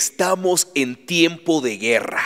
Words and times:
Estamos 0.00 0.68
en 0.74 0.96
tiempo 1.04 1.60
de 1.60 1.76
guerra. 1.76 2.22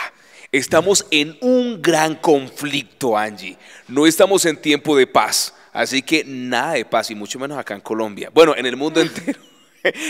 Estamos 0.52 1.04
en 1.10 1.36
un 1.40 1.82
gran 1.82 2.14
conflicto, 2.14 3.18
Angie. 3.18 3.58
No 3.88 4.06
estamos 4.06 4.46
en 4.46 4.56
tiempo 4.56 4.96
de 4.96 5.08
paz. 5.08 5.52
Así 5.72 6.00
que 6.00 6.22
nada 6.24 6.74
de 6.74 6.84
paz, 6.84 7.10
y 7.10 7.16
mucho 7.16 7.36
menos 7.40 7.58
acá 7.58 7.74
en 7.74 7.80
Colombia. 7.80 8.30
Bueno, 8.32 8.54
en 8.56 8.66
el 8.66 8.76
mundo 8.76 9.00
entero. 9.00 9.40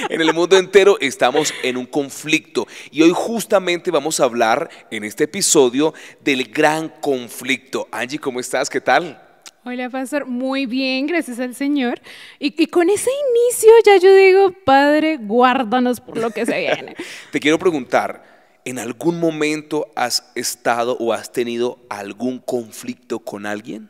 En 0.09 0.21
el 0.21 0.33
mundo 0.35 0.57
entero 0.57 0.99
estamos 1.01 1.53
en 1.65 1.77
un 1.77 1.87
conflicto 1.87 2.69
y 2.93 3.03
hoy 3.03 3.11
justamente 3.13 3.91
vamos 3.91 4.21
a 4.21 4.25
hablar 4.25 4.71
en 4.89 5.03
este 5.03 5.25
episodio 5.25 5.95
del 6.21 6.45
gran 6.45 6.89
conflicto. 7.01 7.89
Angie, 7.91 8.21
¿cómo 8.21 8.39
estás? 8.39 8.71
¿Qué 8.71 8.81
tal? 8.81 9.24
Hola, 9.67 9.89
pastor. 9.89 10.27
Muy 10.27 10.67
bien, 10.67 11.07
gracias 11.07 11.41
al 11.41 11.55
Señor. 11.55 11.99
Y, 12.39 12.63
y, 12.63 12.67
con 12.67 12.91
ese 12.91 13.09
inicio 13.31 13.71
ya 13.87 13.97
yo 13.97 14.15
digo, 14.15 14.51
Padre, 14.51 15.17
guárdanos 15.17 16.01
por 16.01 16.19
lo 16.19 16.31
que 16.31 16.45
se 16.45 16.59
viene. 16.59 16.95
Te 17.33 17.41
quiero 17.41 17.59
preguntar, 17.59 18.23
¿en 18.67 18.79
algún 18.79 19.19
momento 19.19 19.87
has 19.97 20.31
estado 20.35 20.99
o 20.99 21.15
has 21.15 21.33
tenido 21.33 21.79
algún 21.89 22.41
conflicto 22.41 23.21
con 23.21 23.47
alguien? 23.47 23.89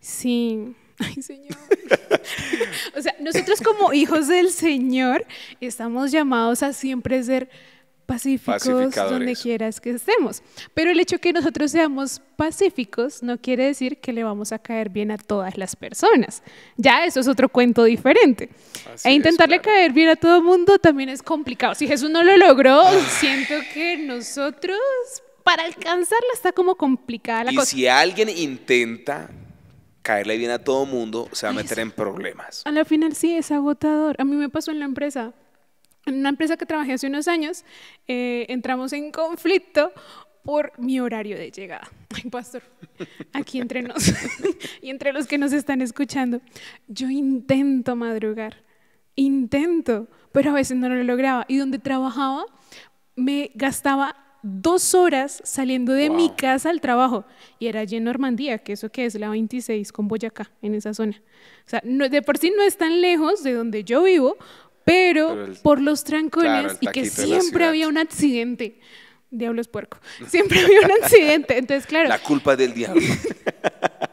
Sí. 0.00 0.74
Ay, 0.98 1.22
Señor. 1.22 1.58
o 2.96 3.02
sea, 3.02 3.14
nosotros 3.20 3.60
como 3.60 3.92
hijos 3.92 4.28
del 4.28 4.50
Señor 4.50 5.26
estamos 5.60 6.10
llamados 6.10 6.62
a 6.62 6.72
siempre 6.72 7.22
ser 7.22 7.50
pacíficos 8.06 8.94
donde 8.94 9.34
quieras 9.36 9.80
que 9.80 9.90
estemos. 9.90 10.42
Pero 10.74 10.90
el 10.90 11.00
hecho 11.00 11.18
que 11.18 11.32
nosotros 11.32 11.70
seamos 11.70 12.20
pacíficos 12.36 13.22
no 13.22 13.38
quiere 13.38 13.66
decir 13.66 13.98
que 13.98 14.12
le 14.12 14.24
vamos 14.24 14.52
a 14.52 14.58
caer 14.58 14.88
bien 14.90 15.10
a 15.10 15.18
todas 15.18 15.56
las 15.56 15.76
personas. 15.76 16.42
Ya 16.76 17.04
eso 17.04 17.20
es 17.20 17.28
otro 17.28 17.48
cuento 17.48 17.84
diferente. 17.84 18.50
e 19.04 19.12
intentarle 19.12 19.60
caer 19.60 19.92
bien 19.92 20.08
a 20.08 20.16
todo 20.16 20.38
el 20.38 20.42
mundo 20.42 20.78
también 20.78 21.08
es 21.08 21.22
complicado. 21.22 21.74
Si 21.74 21.86
Jesús 21.86 22.10
no 22.10 22.22
lo 22.22 22.36
logró, 22.36 22.82
siento 23.20 23.54
que 23.72 23.98
nosotros 23.98 24.78
para 25.44 25.64
alcanzarla 25.64 26.28
está 26.34 26.52
como 26.52 26.76
complicada 26.76 27.44
la 27.44 27.52
y 27.52 27.56
cosa. 27.56 27.70
si 27.70 27.86
alguien 27.86 28.28
intenta 28.28 29.28
caerle 30.02 30.36
bien 30.36 30.50
a 30.50 30.58
todo 30.58 30.84
mundo, 30.86 31.28
se 31.32 31.46
va 31.46 31.50
a 31.50 31.54
meter 31.54 31.78
en 31.78 31.90
problemas. 31.90 32.62
A 32.64 32.70
la 32.70 32.84
final 32.84 33.14
sí 33.14 33.34
es 33.36 33.50
agotador. 33.50 34.16
A 34.18 34.24
mí 34.24 34.34
me 34.36 34.48
pasó 34.48 34.70
en 34.70 34.80
la 34.80 34.84
empresa 34.84 35.32
en 36.06 36.14
una 36.18 36.30
empresa 36.30 36.56
que 36.56 36.66
trabajé 36.66 36.94
hace 36.94 37.06
unos 37.06 37.28
años, 37.28 37.64
eh, 38.08 38.46
entramos 38.48 38.92
en 38.92 39.12
conflicto 39.12 39.92
por 40.42 40.72
mi 40.78 41.00
horario 41.00 41.36
de 41.36 41.50
llegada. 41.50 41.88
Ay, 42.14 42.30
pastor, 42.30 42.62
aquí 43.32 43.60
entre 43.60 43.82
nos 43.82 44.12
y 44.82 44.90
entre 44.90 45.12
los 45.12 45.26
que 45.26 45.38
nos 45.38 45.52
están 45.52 45.82
escuchando, 45.82 46.40
yo 46.88 47.08
intento 47.08 47.96
madrugar, 47.96 48.56
intento, 49.14 50.08
pero 50.32 50.50
a 50.50 50.54
veces 50.54 50.76
no 50.76 50.88
lo 50.88 51.02
lograba. 51.02 51.44
Y 51.48 51.56
donde 51.56 51.78
trabajaba, 51.78 52.44
me 53.14 53.50
gastaba 53.54 54.16
dos 54.42 54.94
horas 54.94 55.40
saliendo 55.44 55.92
de 55.92 56.10
mi 56.10 56.30
casa 56.30 56.70
al 56.70 56.80
trabajo 56.80 57.24
y 57.60 57.68
era 57.68 57.80
allí 57.80 57.96
en 57.96 58.04
Normandía, 58.04 58.58
que 58.58 58.72
eso 58.72 58.90
que 58.90 59.04
es 59.04 59.14
la 59.14 59.28
26 59.28 59.92
con 59.92 60.08
Boyacá, 60.08 60.50
en 60.62 60.74
esa 60.74 60.92
zona. 60.94 61.22
O 61.64 61.70
sea, 61.70 61.80
de 61.84 62.22
por 62.22 62.38
sí 62.38 62.52
no 62.54 62.62
es 62.64 62.76
tan 62.76 63.00
lejos 63.00 63.44
de 63.44 63.52
donde 63.52 63.84
yo 63.84 64.02
vivo, 64.02 64.36
pero, 64.84 65.46
por 65.62 65.80
los 65.80 66.04
trancones 66.04 66.76
y 66.80 66.86
que 66.88 67.06
siempre 67.06 67.64
había 67.64 67.88
un 67.88 67.98
accidente. 67.98 68.78
Diablo 69.30 69.62
es 69.62 69.68
puerco. 69.68 69.98
Siempre 70.28 70.60
había 70.60 70.80
un 70.80 70.92
accidente. 71.02 71.56
Entonces, 71.56 71.86
claro. 71.86 72.08
La 72.08 72.18
culpa 72.18 72.54
del 72.54 72.74
diablo. 72.74 73.00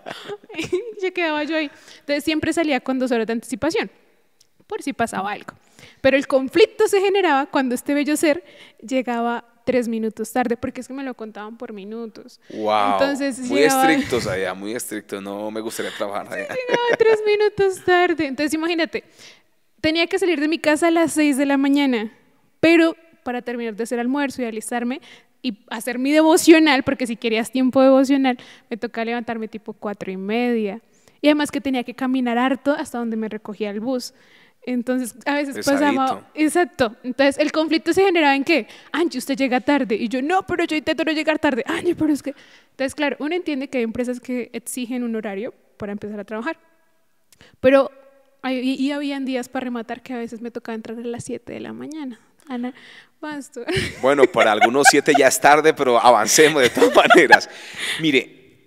ya 1.01 1.11
quedaba 1.11 1.43
yo 1.43 1.57
ahí. 1.57 1.71
Entonces, 1.99 2.23
siempre 2.23 2.53
salía 2.53 2.79
con 2.79 2.99
dos 2.99 3.11
horas 3.11 3.27
de 3.27 3.33
anticipación, 3.33 3.89
por 4.67 4.81
si 4.81 4.93
pasaba 4.93 5.31
algo. 5.31 5.53
Pero 6.01 6.17
el 6.17 6.27
conflicto 6.27 6.87
se 6.87 7.01
generaba 7.01 7.47
cuando 7.47 7.75
este 7.75 7.93
bello 7.93 8.15
ser 8.15 8.43
llegaba 8.81 9.45
tres 9.65 9.87
minutos 9.87 10.31
tarde, 10.31 10.57
porque 10.57 10.81
es 10.81 10.87
que 10.87 10.93
me 10.93 11.03
lo 11.03 11.13
contaban 11.13 11.57
por 11.57 11.73
minutos. 11.73 12.39
Wow. 12.49 12.93
Entonces, 12.93 13.39
muy 13.39 13.59
estrictos 13.59 14.25
allá, 14.25 14.53
muy 14.53 14.73
estrictos. 14.73 15.21
No 15.21 15.51
me 15.51 15.61
gustaría 15.61 15.91
trabajar 15.91 16.27
allá. 16.27 16.47
llegaba 16.47 16.97
tres 16.97 17.19
minutos 17.25 17.83
tarde. 17.85 18.25
Entonces, 18.25 18.53
imagínate, 18.53 19.03
Tenía 19.81 20.07
que 20.07 20.19
salir 20.19 20.39
de 20.39 20.47
mi 20.47 20.59
casa 20.59 20.87
a 20.87 20.91
las 20.91 21.13
6 21.13 21.37
de 21.37 21.45
la 21.45 21.57
mañana, 21.57 22.11
pero 22.59 22.95
para 23.23 23.41
terminar 23.41 23.75
de 23.75 23.83
hacer 23.83 23.99
almuerzo 23.99 24.41
y 24.41 24.45
alistarme 24.45 25.01
y 25.41 25.59
hacer 25.69 25.99
mi 25.99 26.11
devocional, 26.11 26.83
porque 26.83 27.07
si 27.07 27.15
querías 27.15 27.51
tiempo 27.51 27.81
devocional, 27.81 28.37
me 28.69 28.77
tocaba 28.77 29.05
levantarme 29.05 29.47
tipo 29.47 29.73
cuatro 29.73 30.11
y 30.11 30.17
media. 30.17 30.81
Y 31.21 31.27
además 31.27 31.51
que 31.51 31.61
tenía 31.61 31.83
que 31.83 31.93
caminar 31.93 32.37
harto 32.37 32.71
hasta 32.71 32.97
donde 32.97 33.17
me 33.17 33.29
recogía 33.29 33.69
el 33.69 33.79
bus. 33.79 34.13
Entonces, 34.63 35.15
a 35.25 35.35
veces 35.35 35.65
pasaba. 35.65 36.29
Exacto. 36.33 36.95
Entonces, 37.03 37.37
el 37.37 37.51
conflicto 37.51 37.93
se 37.93 38.03
generaba 38.03 38.35
en 38.35 38.43
que, 38.43 38.67
Angie, 38.91 39.17
usted 39.17 39.35
llega 39.35 39.61
tarde. 39.61 39.95
Y 39.95 40.09
yo, 40.09 40.21
no, 40.21 40.43
pero 40.43 40.65
yo 40.65 40.75
intento 40.75 41.03
no 41.03 41.11
llegar 41.11 41.39
tarde. 41.39 41.63
Angie, 41.65 41.95
pero 41.95 42.13
es 42.13 42.21
que. 42.21 42.35
Entonces, 42.71 42.95
claro, 42.95 43.15
uno 43.19 43.35
entiende 43.35 43.69
que 43.69 43.79
hay 43.79 43.83
empresas 43.83 44.19
que 44.19 44.49
exigen 44.53 45.03
un 45.03 45.15
horario 45.15 45.53
para 45.77 45.91
empezar 45.91 46.19
a 46.19 46.23
trabajar. 46.23 46.57
Pero 47.59 47.89
y, 48.43 48.91
habían 48.91 49.25
días 49.25 49.49
para 49.49 49.65
rematar 49.65 50.01
que 50.01 50.13
a 50.13 50.17
veces 50.17 50.41
me 50.41 50.51
tocaba 50.51 50.75
entrar 50.75 50.97
a 50.97 51.01
las 51.01 51.23
7 51.25 51.51
de 51.53 51.59
la 51.59 51.73
mañana. 51.73 52.19
Ana, 52.47 52.73
Bueno, 54.01 54.23
para 54.25 54.51
algunos 54.51 54.87
7 54.89 55.13
ya 55.17 55.27
es 55.27 55.39
tarde, 55.39 55.73
pero 55.73 55.99
avancemos 55.99 56.61
de 56.61 56.69
todas 56.69 56.95
maneras. 56.95 57.49
Mire, 57.99 58.57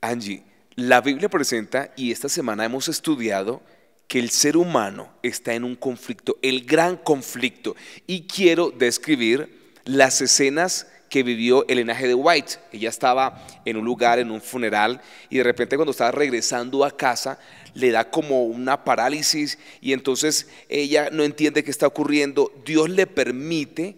Angie, 0.00 0.44
la 0.76 1.00
Biblia 1.00 1.28
presenta, 1.28 1.92
y 1.96 2.12
esta 2.12 2.28
semana 2.28 2.64
hemos 2.64 2.88
estudiado, 2.88 3.62
que 4.06 4.20
el 4.20 4.30
ser 4.30 4.56
humano 4.56 5.12
está 5.22 5.54
en 5.54 5.64
un 5.64 5.74
conflicto, 5.74 6.38
el 6.42 6.64
gran 6.64 6.96
conflicto, 6.96 7.74
y 8.06 8.26
quiero 8.28 8.70
describir 8.70 9.74
las 9.84 10.20
escenas 10.20 10.86
que 11.08 11.22
vivió 11.22 11.66
el 11.68 11.78
linaje 11.78 12.08
de 12.08 12.14
White. 12.14 12.54
Ella 12.72 12.88
estaba 12.88 13.46
en 13.64 13.76
un 13.76 13.84
lugar, 13.84 14.18
en 14.18 14.30
un 14.30 14.40
funeral, 14.40 15.00
y 15.30 15.38
de 15.38 15.44
repente 15.44 15.76
cuando 15.76 15.92
estaba 15.92 16.10
regresando 16.10 16.84
a 16.84 16.96
casa, 16.96 17.38
le 17.74 17.90
da 17.90 18.10
como 18.10 18.44
una 18.44 18.84
parálisis 18.84 19.58
y 19.80 19.92
entonces 19.92 20.48
ella 20.68 21.10
no 21.12 21.24
entiende 21.24 21.62
qué 21.62 21.70
está 21.70 21.86
ocurriendo. 21.86 22.52
Dios 22.64 22.88
le 22.88 23.06
permite 23.06 23.96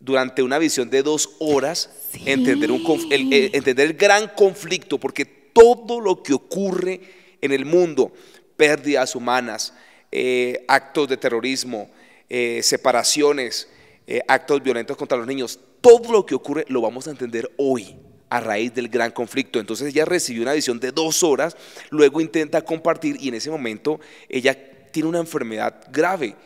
durante 0.00 0.42
una 0.42 0.58
visión 0.58 0.90
de 0.90 1.02
dos 1.02 1.30
horas 1.38 1.90
entender, 2.26 2.70
un, 2.70 2.82
el, 3.10 3.54
entender 3.54 3.86
el 3.86 3.94
gran 3.94 4.28
conflicto, 4.28 4.98
porque 4.98 5.24
todo 5.24 6.00
lo 6.00 6.22
que 6.22 6.34
ocurre 6.34 7.00
en 7.40 7.52
el 7.52 7.64
mundo, 7.64 8.12
pérdidas 8.56 9.14
humanas, 9.14 9.74
eh, 10.10 10.64
actos 10.68 11.08
de 11.08 11.16
terrorismo, 11.16 11.90
eh, 12.28 12.60
separaciones, 12.62 13.68
eh, 14.06 14.20
actos 14.28 14.62
violentos 14.62 14.96
contra 14.96 15.16
los 15.16 15.26
niños, 15.26 15.58
todo 15.84 16.10
lo 16.10 16.24
que 16.24 16.34
ocurre 16.34 16.64
lo 16.68 16.80
vamos 16.80 17.06
a 17.06 17.10
entender 17.10 17.52
hoy 17.58 17.94
a 18.30 18.40
raíz 18.40 18.72
del 18.72 18.88
gran 18.88 19.10
conflicto. 19.10 19.60
Entonces 19.60 19.88
ella 19.88 20.06
recibió 20.06 20.40
una 20.40 20.54
visión 20.54 20.80
de 20.80 20.92
dos 20.92 21.22
horas, 21.22 21.58
luego 21.90 22.22
intenta 22.22 22.62
compartir 22.62 23.18
y 23.20 23.28
en 23.28 23.34
ese 23.34 23.50
momento 23.50 24.00
ella 24.30 24.56
tiene 24.90 25.10
una 25.10 25.18
enfermedad 25.18 25.84
grave. 25.92 26.36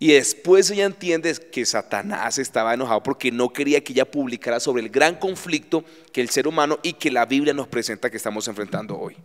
Y 0.00 0.08
después 0.08 0.68
ella 0.72 0.86
entiende 0.86 1.32
que 1.52 1.64
Satanás 1.64 2.38
estaba 2.38 2.74
enojado 2.74 3.00
porque 3.00 3.30
no 3.30 3.52
quería 3.52 3.84
que 3.84 3.92
ella 3.92 4.10
publicara 4.10 4.58
sobre 4.58 4.82
el 4.82 4.88
gran 4.88 5.14
conflicto 5.16 5.84
que 6.12 6.20
el 6.20 6.30
ser 6.30 6.48
humano 6.48 6.80
y 6.82 6.94
que 6.94 7.12
la 7.12 7.26
Biblia 7.26 7.54
nos 7.54 7.68
presenta 7.68 8.10
que 8.10 8.16
estamos 8.16 8.48
enfrentando 8.48 8.98
hoy. 8.98 9.16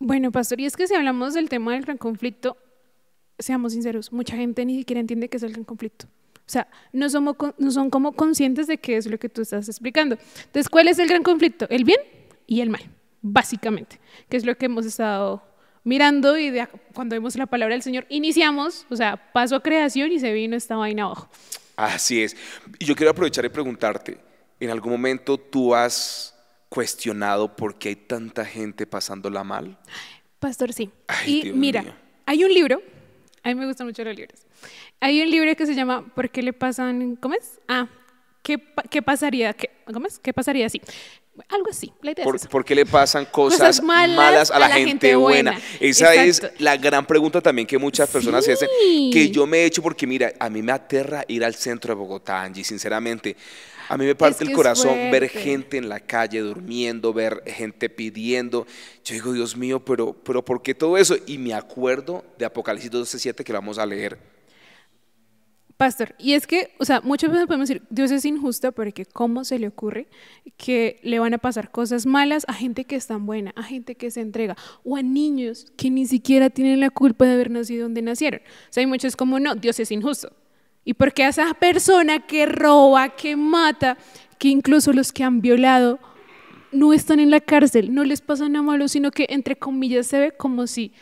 Bueno, 0.00 0.32
pastor, 0.32 0.60
y 0.60 0.66
es 0.66 0.76
que 0.76 0.88
si 0.88 0.94
hablamos 0.96 1.34
del 1.34 1.48
tema 1.48 1.74
del 1.74 1.82
gran 1.82 1.98
conflicto, 1.98 2.56
seamos 3.38 3.74
sinceros, 3.74 4.12
mucha 4.12 4.36
gente 4.36 4.64
ni 4.64 4.78
siquiera 4.78 4.98
entiende 4.98 5.28
qué 5.28 5.36
es 5.36 5.42
el 5.44 5.52
gran 5.52 5.64
conflicto. 5.64 6.08
O 6.48 6.50
sea, 6.50 6.66
no, 6.94 7.10
somos, 7.10 7.36
no 7.58 7.70
son 7.70 7.90
como 7.90 8.12
conscientes 8.12 8.66
de 8.66 8.78
qué 8.78 8.96
es 8.96 9.04
lo 9.04 9.18
que 9.18 9.28
tú 9.28 9.42
estás 9.42 9.68
explicando. 9.68 10.16
Entonces, 10.46 10.70
¿cuál 10.70 10.88
es 10.88 10.98
el 10.98 11.06
gran 11.06 11.22
conflicto? 11.22 11.66
El 11.68 11.84
bien 11.84 12.00
y 12.46 12.62
el 12.62 12.70
mal, 12.70 12.80
básicamente, 13.20 14.00
que 14.30 14.38
es 14.38 14.46
lo 14.46 14.56
que 14.56 14.64
hemos 14.64 14.86
estado 14.86 15.42
mirando 15.84 16.38
y 16.38 16.50
cuando 16.94 17.16
vemos 17.16 17.36
la 17.36 17.44
palabra 17.44 17.74
del 17.74 17.82
Señor, 17.82 18.06
iniciamos, 18.08 18.86
o 18.88 18.96
sea, 18.96 19.30
paso 19.34 19.56
a 19.56 19.62
creación 19.62 20.10
y 20.10 20.18
se 20.20 20.32
vino 20.32 20.56
esta 20.56 20.76
vaina 20.76 21.04
abajo. 21.04 21.28
Así 21.76 22.22
es. 22.22 22.34
Y 22.78 22.86
yo 22.86 22.96
quiero 22.96 23.10
aprovechar 23.10 23.44
y 23.44 23.50
preguntarte, 23.50 24.18
¿en 24.58 24.70
algún 24.70 24.92
momento 24.92 25.36
tú 25.36 25.74
has 25.74 26.34
cuestionado 26.70 27.54
por 27.54 27.78
qué 27.78 27.90
hay 27.90 27.96
tanta 27.96 28.46
gente 28.46 28.86
pasándola 28.86 29.44
mal? 29.44 29.78
Pastor, 30.38 30.72
sí. 30.72 30.90
y 31.26 31.52
mira, 31.52 31.84
hay 32.24 32.42
un 32.42 32.54
libro, 32.54 32.80
a 33.42 33.48
mí 33.48 33.54
me 33.54 33.66
gustan 33.66 33.86
mucho 33.86 34.04
los 34.04 34.16
libros, 34.16 34.40
hay 35.00 35.22
un 35.22 35.30
libro 35.30 35.54
que 35.54 35.66
se 35.66 35.74
llama 35.74 36.04
¿Por 36.14 36.30
qué 36.30 36.42
le 36.42 36.52
pasan? 36.52 37.16
¿Cómo 37.16 37.34
es? 37.34 37.60
Ah, 37.68 37.88
¿qué, 38.42 38.62
qué 38.90 39.02
pasaría? 39.02 39.52
¿Qué, 39.52 39.70
¿Cómo 39.92 40.06
es? 40.06 40.18
¿Qué 40.18 40.32
pasaría 40.32 40.66
así? 40.66 40.80
Algo 41.48 41.70
así. 41.70 41.92
La 42.02 42.10
idea 42.10 42.24
¿Por, 42.24 42.36
es 42.36 42.46
¿Por, 42.46 42.64
qué 42.64 42.74
le 42.74 42.84
pasan 42.84 43.26
cosas, 43.26 43.82
malas, 43.82 44.50
a 44.50 44.58
la, 44.58 44.68
gente, 44.70 45.14
buena? 45.14 45.58
Esa 45.78 46.14
es 46.14 46.42
la 46.58 46.76
gran 46.76 47.06
pregunta 47.06 47.40
también 47.40 47.66
que 47.66 47.78
muchas 47.78 48.08
personas 48.08 48.44
se 48.44 48.52
hacen, 48.52 48.68
que 49.12 49.30
yo 49.30 49.46
me 49.46 49.58
he 49.58 49.64
hecho 49.66 49.82
porque 49.82 50.06
mira, 50.06 50.32
a 50.38 50.50
mí 50.50 50.62
me 50.62 50.72
aterra 50.72 51.24
ir 51.28 51.44
al 51.44 51.54
centro 51.54 51.94
de 51.94 52.00
Bogotá, 52.00 52.42
Angie, 52.42 52.64
sinceramente. 52.64 53.36
A 53.88 53.96
mí 53.96 54.04
me 54.04 54.14
parte 54.14 54.44
el 54.44 54.52
corazón 54.52 55.10
ver 55.10 55.28
gente 55.28 55.76
en 55.78 55.88
la 55.88 56.00
calle 56.00 56.40
durmiendo, 56.40 57.12
ver 57.12 57.42
gente 57.46 57.88
pidiendo. 57.88 58.66
Yo 59.04 59.14
digo, 59.14 59.32
Dios 59.32 59.56
mío, 59.56 59.84
pero, 59.84 60.12
pero 60.12 60.44
¿por 60.44 60.62
qué 60.62 60.74
todo 60.74 60.96
eso? 60.98 61.16
Y 61.26 61.38
me 61.38 61.54
acuerdo 61.54 62.24
de 62.38 62.44
Apocalipsis 62.44 62.90
12.7 62.90 63.44
que 63.44 63.52
vamos 63.52 63.78
a 63.78 63.86
leer 63.86 64.18
Pastor, 65.78 66.16
y 66.18 66.32
es 66.32 66.48
que, 66.48 66.74
o 66.80 66.84
sea, 66.84 67.00
muchas 67.02 67.30
veces 67.30 67.46
podemos 67.46 67.68
decir, 67.68 67.84
Dios 67.88 68.10
es 68.10 68.24
injusto 68.24 68.72
porque 68.72 69.06
¿cómo 69.06 69.44
se 69.44 69.60
le 69.60 69.68
ocurre 69.68 70.08
que 70.56 70.98
le 71.04 71.20
van 71.20 71.34
a 71.34 71.38
pasar 71.38 71.70
cosas 71.70 72.04
malas 72.04 72.44
a 72.48 72.52
gente 72.52 72.84
que 72.84 72.96
es 72.96 73.06
tan 73.06 73.26
buena, 73.26 73.52
a 73.54 73.62
gente 73.62 73.94
que 73.94 74.10
se 74.10 74.20
entrega, 74.20 74.56
o 74.82 74.96
a 74.96 75.02
niños 75.02 75.72
que 75.76 75.88
ni 75.88 76.04
siquiera 76.06 76.50
tienen 76.50 76.80
la 76.80 76.90
culpa 76.90 77.26
de 77.26 77.34
haber 77.34 77.52
nacido 77.52 77.84
donde 77.84 78.02
nacieron? 78.02 78.40
O 78.40 78.72
sea, 78.72 78.80
hay 78.80 78.88
muchos 78.88 79.14
como, 79.14 79.38
no, 79.38 79.54
Dios 79.54 79.78
es 79.78 79.92
injusto. 79.92 80.32
¿Y 80.88 80.94
porque 80.94 81.22
a 81.22 81.28
esa 81.28 81.52
persona 81.52 82.20
que 82.20 82.46
roba, 82.46 83.10
que 83.10 83.36
mata, 83.36 83.98
que 84.38 84.48
incluso 84.48 84.90
los 84.94 85.12
que 85.12 85.22
han 85.22 85.42
violado 85.42 85.98
no 86.72 86.94
están 86.94 87.20
en 87.20 87.30
la 87.30 87.42
cárcel, 87.42 87.92
no 87.92 88.04
les 88.04 88.22
pasa 88.22 88.48
nada 88.48 88.62
malo, 88.62 88.88
sino 88.88 89.10
que 89.10 89.26
entre 89.28 89.56
comillas 89.56 90.06
se 90.06 90.18
ve 90.18 90.32
como 90.32 90.66
si 90.66 90.94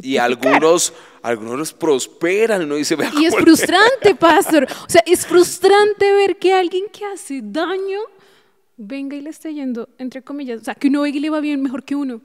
y 0.00 0.16
algunos, 0.16 0.94
algunos 1.20 1.74
prosperan, 1.74 2.62
uno 2.62 2.76
dice, 2.76 2.96
Y 3.18 3.26
es 3.26 3.34
frustrante, 3.34 4.14
pastor. 4.18 4.64
O 4.64 4.88
sea, 4.90 5.02
es 5.04 5.26
frustrante 5.26 6.10
ver 6.10 6.38
que 6.38 6.54
alguien 6.54 6.84
que 6.90 7.04
hace 7.04 7.42
daño 7.42 8.00
venga 8.78 9.14
y 9.14 9.20
le 9.20 9.28
esté 9.28 9.52
yendo, 9.52 9.90
entre 9.98 10.22
comillas, 10.22 10.62
o 10.62 10.64
sea, 10.64 10.74
que 10.74 10.88
uno 10.88 11.02
venga 11.02 11.18
y 11.18 11.20
le 11.20 11.28
va 11.28 11.40
bien 11.40 11.60
mejor 11.60 11.84
que 11.84 11.94
uno. 11.94 12.22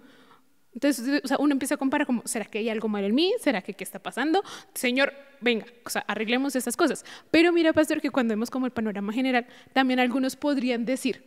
Entonces, 0.74 1.22
o 1.24 1.28
sea, 1.28 1.38
uno 1.40 1.54
empieza 1.54 1.76
a 1.76 1.78
comparar 1.78 2.08
como, 2.08 2.24
¿será 2.26 2.46
que 2.46 2.60
hay 2.60 2.70
algo 2.70 2.88
mal 2.88 3.04
en 3.04 3.14
mí? 3.14 3.34
¿Será 3.40 3.62
que 3.62 3.74
qué 3.74 3.84
está 3.84 4.00
pasando? 4.00 4.44
Señor, 4.74 5.14
venga, 5.40 5.66
o 5.86 5.90
sea, 5.90 6.04
arreglemos 6.08 6.56
estas 6.56 6.76
cosas. 6.76 7.06
Pero 7.32 7.52
mira, 7.54 7.74
pastor, 7.74 8.02
que 8.02 8.10
cuando 8.10 8.32
vemos 8.32 8.50
como 8.50 8.66
el 8.66 8.72
panorama 8.72 9.14
general, 9.14 9.46
también 9.74 10.00
algunos 10.00 10.36
podrían 10.36 10.86
decir, 10.86 11.24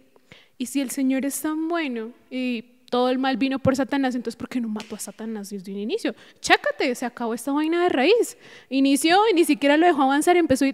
¿y 0.59 0.67
si 0.67 0.81
el 0.81 0.91
Señor 0.91 1.25
es 1.25 1.41
tan 1.41 1.69
bueno 1.69 2.11
y 2.31 2.77
todo 2.91 3.11
el 3.11 3.19
mal 3.19 3.37
vino 3.37 3.59
por 3.59 3.77
Satanás, 3.77 4.15
entonces 4.15 4.37
¿por 4.37 4.49
qué 4.49 4.61
no 4.61 4.69
mató 4.69 4.95
a 4.95 4.99
Satanás 4.99 5.51
desde 5.51 5.73
un 5.73 5.79
inicio? 5.79 6.15
Chácate, 6.41 6.95
se 6.95 7.05
acabó 7.05 7.35
esta 7.35 7.53
vaina 7.53 7.83
de 7.83 7.89
raíz. 7.89 8.37
Inició 8.71 9.29
y 9.31 9.35
ni 9.35 9.45
siquiera 9.45 9.77
lo 9.77 9.87
dejó 9.87 10.03
avanzar, 10.03 10.37
empezó 10.37 10.65
a 10.65 10.71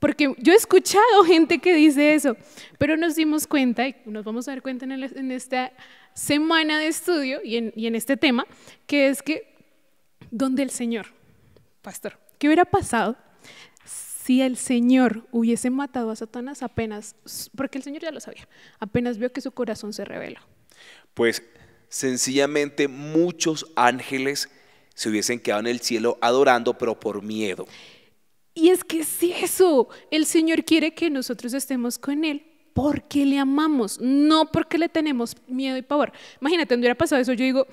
Porque 0.00 0.34
yo 0.38 0.52
he 0.52 0.56
escuchado 0.56 1.24
gente 1.26 1.58
que 1.58 1.74
dice 1.74 2.14
eso, 2.14 2.36
pero 2.78 2.96
nos 2.96 3.14
dimos 3.14 3.46
cuenta, 3.46 3.88
y 3.88 3.96
nos 4.06 4.24
vamos 4.24 4.48
a 4.48 4.52
dar 4.52 4.62
cuenta 4.62 4.84
en, 4.84 5.30
esta 5.30 5.72
semana 6.14 6.78
de 6.78 6.86
estudio 6.86 7.40
y 7.44 7.56
en, 7.56 7.72
y 7.76 7.86
en 7.86 7.94
este 7.94 8.16
tema, 8.16 8.46
que 8.86 9.08
es 9.08 9.22
que 9.22 9.54
donde 10.30 10.62
el 10.62 10.70
Señor, 10.70 11.06
pastor, 11.82 12.18
¿qué 12.38 12.46
hubiera 12.46 12.64
pasado 12.64 13.16
si 13.84 14.40
el 14.40 14.56
Señor 14.56 15.26
hubiese 15.32 15.68
matado 15.70 16.10
a 16.10 16.16
Satanás 16.16 16.62
apenas, 16.62 17.16
porque 17.54 17.78
el 17.78 17.84
Señor 17.84 18.02
ya 18.02 18.10
lo 18.10 18.20
sabía, 18.20 18.48
apenas 18.78 19.18
vio 19.18 19.32
que 19.32 19.40
su 19.40 19.52
corazón 19.52 19.92
se 19.92 20.04
reveló? 20.04 20.40
Pues 21.12 21.42
sencillamente 21.88 22.88
muchos 22.88 23.66
ángeles 23.76 24.48
se 24.94 25.08
hubiesen 25.10 25.40
quedado 25.40 25.60
en 25.60 25.66
el 25.66 25.80
cielo 25.80 26.16
adorando, 26.20 26.78
pero 26.78 26.98
por 26.98 27.22
miedo. 27.22 27.66
Y 28.54 28.70
es 28.70 28.84
que 28.84 29.00
es 29.00 29.22
eso, 29.22 29.88
el 30.12 30.26
Señor 30.26 30.64
quiere 30.64 30.94
que 30.94 31.10
nosotros 31.10 31.52
estemos 31.54 31.98
con 31.98 32.24
Él 32.24 32.53
porque 32.74 33.24
le 33.24 33.38
amamos, 33.38 34.00
no 34.00 34.50
porque 34.50 34.76
le 34.76 34.88
tenemos 34.88 35.36
miedo 35.46 35.76
y 35.76 35.82
pavor. 35.82 36.12
Imagínate, 36.40 36.74
donde 36.74 36.84
hubiera 36.84 36.98
pasado 36.98 37.22
eso, 37.22 37.32
yo 37.32 37.44
digo, 37.44 37.66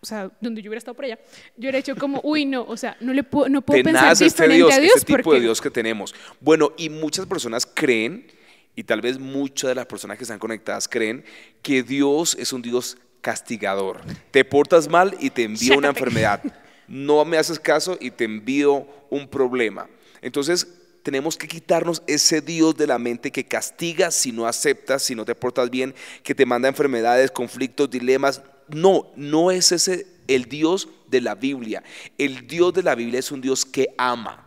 o 0.00 0.06
sea, 0.06 0.30
donde 0.40 0.62
yo 0.62 0.68
hubiera 0.68 0.78
estado 0.78 0.94
por 0.94 1.06
allá, 1.06 1.18
yo 1.56 1.62
hubiera 1.62 1.78
hecho 1.78 1.96
como, 1.96 2.20
uy, 2.22 2.44
no, 2.44 2.62
o 2.62 2.76
sea, 2.76 2.96
no 3.00 3.12
le 3.12 3.24
puedo, 3.24 3.48
no 3.48 3.62
puedo 3.62 3.82
pensar 3.82 4.12
este 4.12 4.24
diferente 4.24 4.72
a 4.72 4.78
Dios. 4.78 4.96
Este 4.96 5.16
tipo 5.16 5.32
de 5.32 5.40
Dios 5.40 5.60
que 5.60 5.70
tenemos. 5.70 6.14
Bueno, 6.40 6.72
y 6.76 6.90
muchas 6.90 7.26
personas 7.26 7.66
creen 7.66 8.30
y 8.76 8.84
tal 8.84 9.00
vez 9.00 9.18
muchas 9.18 9.68
de 9.68 9.74
las 9.74 9.86
personas 9.86 10.18
que 10.18 10.24
están 10.24 10.38
conectadas 10.38 10.86
creen 10.86 11.24
que 11.62 11.82
Dios 11.82 12.36
es 12.38 12.52
un 12.52 12.62
Dios 12.62 12.98
castigador. 13.22 14.02
Te 14.30 14.44
portas 14.44 14.88
mal 14.88 15.16
y 15.18 15.30
te 15.30 15.44
envío 15.44 15.78
una 15.78 15.88
enfermedad. 15.96 16.42
No 16.86 17.24
me 17.24 17.38
haces 17.38 17.58
caso 17.58 17.96
y 17.98 18.10
te 18.10 18.24
envío 18.24 18.86
un 19.10 19.26
problema. 19.26 19.88
Entonces 20.20 20.68
tenemos 21.02 21.36
que 21.36 21.48
quitarnos 21.48 22.02
ese 22.06 22.40
Dios 22.40 22.76
de 22.76 22.86
la 22.86 22.98
mente 22.98 23.30
que 23.30 23.44
castiga 23.44 24.10
si 24.10 24.32
no 24.32 24.46
aceptas, 24.46 25.02
si 25.02 25.14
no 25.14 25.24
te 25.24 25.34
portas 25.34 25.70
bien, 25.70 25.94
que 26.22 26.34
te 26.34 26.46
manda 26.46 26.68
enfermedades, 26.68 27.30
conflictos, 27.30 27.90
dilemas. 27.90 28.42
No, 28.68 29.10
no 29.16 29.50
es 29.50 29.72
ese 29.72 30.06
el 30.26 30.44
Dios 30.44 30.88
de 31.08 31.20
la 31.20 31.34
Biblia. 31.34 31.82
El 32.18 32.46
Dios 32.46 32.74
de 32.74 32.82
la 32.82 32.94
Biblia 32.94 33.20
es 33.20 33.32
un 33.32 33.40
Dios 33.40 33.64
que 33.64 33.94
ama. 33.96 34.44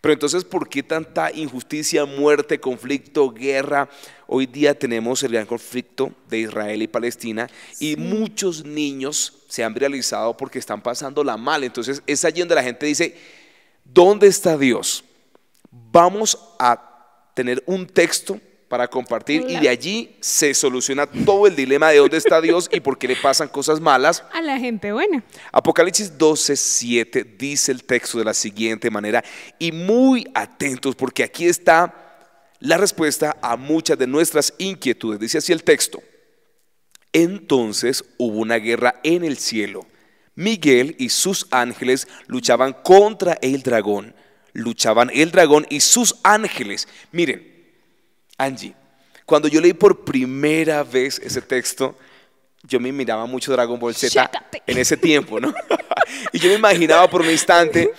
Pero 0.00 0.12
entonces, 0.12 0.44
¿por 0.44 0.68
qué 0.68 0.82
tanta 0.82 1.32
injusticia, 1.32 2.04
muerte, 2.04 2.60
conflicto, 2.60 3.30
guerra? 3.30 3.88
Hoy 4.26 4.46
día 4.46 4.78
tenemos 4.78 5.22
el 5.22 5.32
gran 5.32 5.46
conflicto 5.46 6.12
de 6.28 6.40
Israel 6.40 6.82
y 6.82 6.88
Palestina 6.88 7.48
y 7.78 7.96
muchos 7.96 8.64
niños 8.64 9.44
se 9.48 9.64
han 9.64 9.74
realizado 9.74 10.36
porque 10.36 10.58
están 10.58 10.82
pasando 10.82 11.24
la 11.24 11.36
mal. 11.36 11.64
Entonces 11.64 12.02
es 12.06 12.24
allí 12.24 12.40
donde 12.40 12.56
la 12.56 12.62
gente 12.62 12.86
dice, 12.86 13.16
¿dónde 13.84 14.26
está 14.26 14.58
Dios? 14.58 15.04
Vamos 15.90 16.38
a 16.58 17.32
tener 17.34 17.62
un 17.66 17.86
texto 17.86 18.40
para 18.68 18.88
compartir 18.88 19.44
y 19.48 19.58
de 19.60 19.68
allí 19.68 20.16
se 20.20 20.52
soluciona 20.52 21.06
todo 21.06 21.46
el 21.46 21.54
dilema 21.54 21.90
de 21.90 21.98
dónde 21.98 22.16
está 22.16 22.40
Dios 22.40 22.68
y 22.72 22.80
por 22.80 22.98
qué 22.98 23.08
le 23.08 23.16
pasan 23.16 23.48
cosas 23.48 23.80
malas 23.80 24.24
a 24.32 24.40
la 24.40 24.58
gente 24.58 24.92
buena. 24.92 25.22
Apocalipsis 25.52 26.18
12, 26.18 26.56
7 26.56 27.36
dice 27.38 27.70
el 27.70 27.84
texto 27.84 28.18
de 28.18 28.24
la 28.24 28.34
siguiente 28.34 28.90
manera 28.90 29.22
y 29.58 29.70
muy 29.70 30.28
atentos 30.34 30.96
porque 30.96 31.22
aquí 31.22 31.46
está 31.46 31.94
la 32.58 32.76
respuesta 32.76 33.36
a 33.40 33.56
muchas 33.56 33.98
de 33.98 34.06
nuestras 34.06 34.52
inquietudes. 34.58 35.20
Dice 35.20 35.38
así 35.38 35.52
el 35.52 35.62
texto. 35.62 36.02
Entonces 37.12 38.04
hubo 38.18 38.38
una 38.38 38.56
guerra 38.56 39.00
en 39.04 39.24
el 39.24 39.36
cielo. 39.36 39.86
Miguel 40.34 40.96
y 40.98 41.08
sus 41.08 41.46
ángeles 41.50 42.08
luchaban 42.26 42.74
contra 42.82 43.38
el 43.40 43.62
dragón. 43.62 44.14
Luchaban 44.56 45.10
el 45.12 45.30
dragón 45.30 45.66
y 45.68 45.80
sus 45.80 46.16
ángeles. 46.22 46.88
Miren, 47.12 47.46
Angie, 48.38 48.74
cuando 49.26 49.48
yo 49.48 49.60
leí 49.60 49.74
por 49.74 50.04
primera 50.04 50.82
vez 50.82 51.20
ese 51.22 51.42
texto, 51.42 51.94
yo 52.62 52.80
me 52.80 52.90
miraba 52.90 53.26
mucho 53.26 53.52
Dragon 53.52 53.78
Ball 53.78 53.94
Z 53.94 54.30
en 54.66 54.78
ese 54.78 54.96
tiempo, 54.96 55.38
¿no? 55.38 55.54
y 56.32 56.38
yo 56.38 56.48
me 56.48 56.54
imaginaba 56.54 57.08
por 57.08 57.20
un 57.20 57.30
instante 57.30 57.92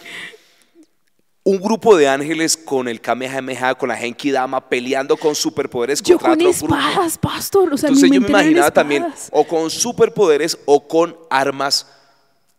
un 1.43 1.61
grupo 1.61 1.95
de 1.95 2.09
ángeles 2.09 2.57
con 2.57 2.89
el 2.89 2.99
Kamehameha, 2.99 3.75
con 3.75 3.87
la 3.87 3.95
Genki 3.95 4.31
Dama, 4.31 4.67
peleando 4.67 5.15
con 5.15 5.33
superpoderes 5.33 6.01
yo 6.01 6.19
con 6.19 6.41
espadas, 6.41 7.17
pastor. 7.17 7.69
Entonces 7.71 8.11
yo 8.11 8.19
me 8.19 8.27
imaginaba 8.27 8.69
también 8.71 9.05
o 9.31 9.45
con 9.45 9.69
superpoderes 9.69 10.57
o 10.65 10.85
con 10.85 11.15
armas 11.29 11.87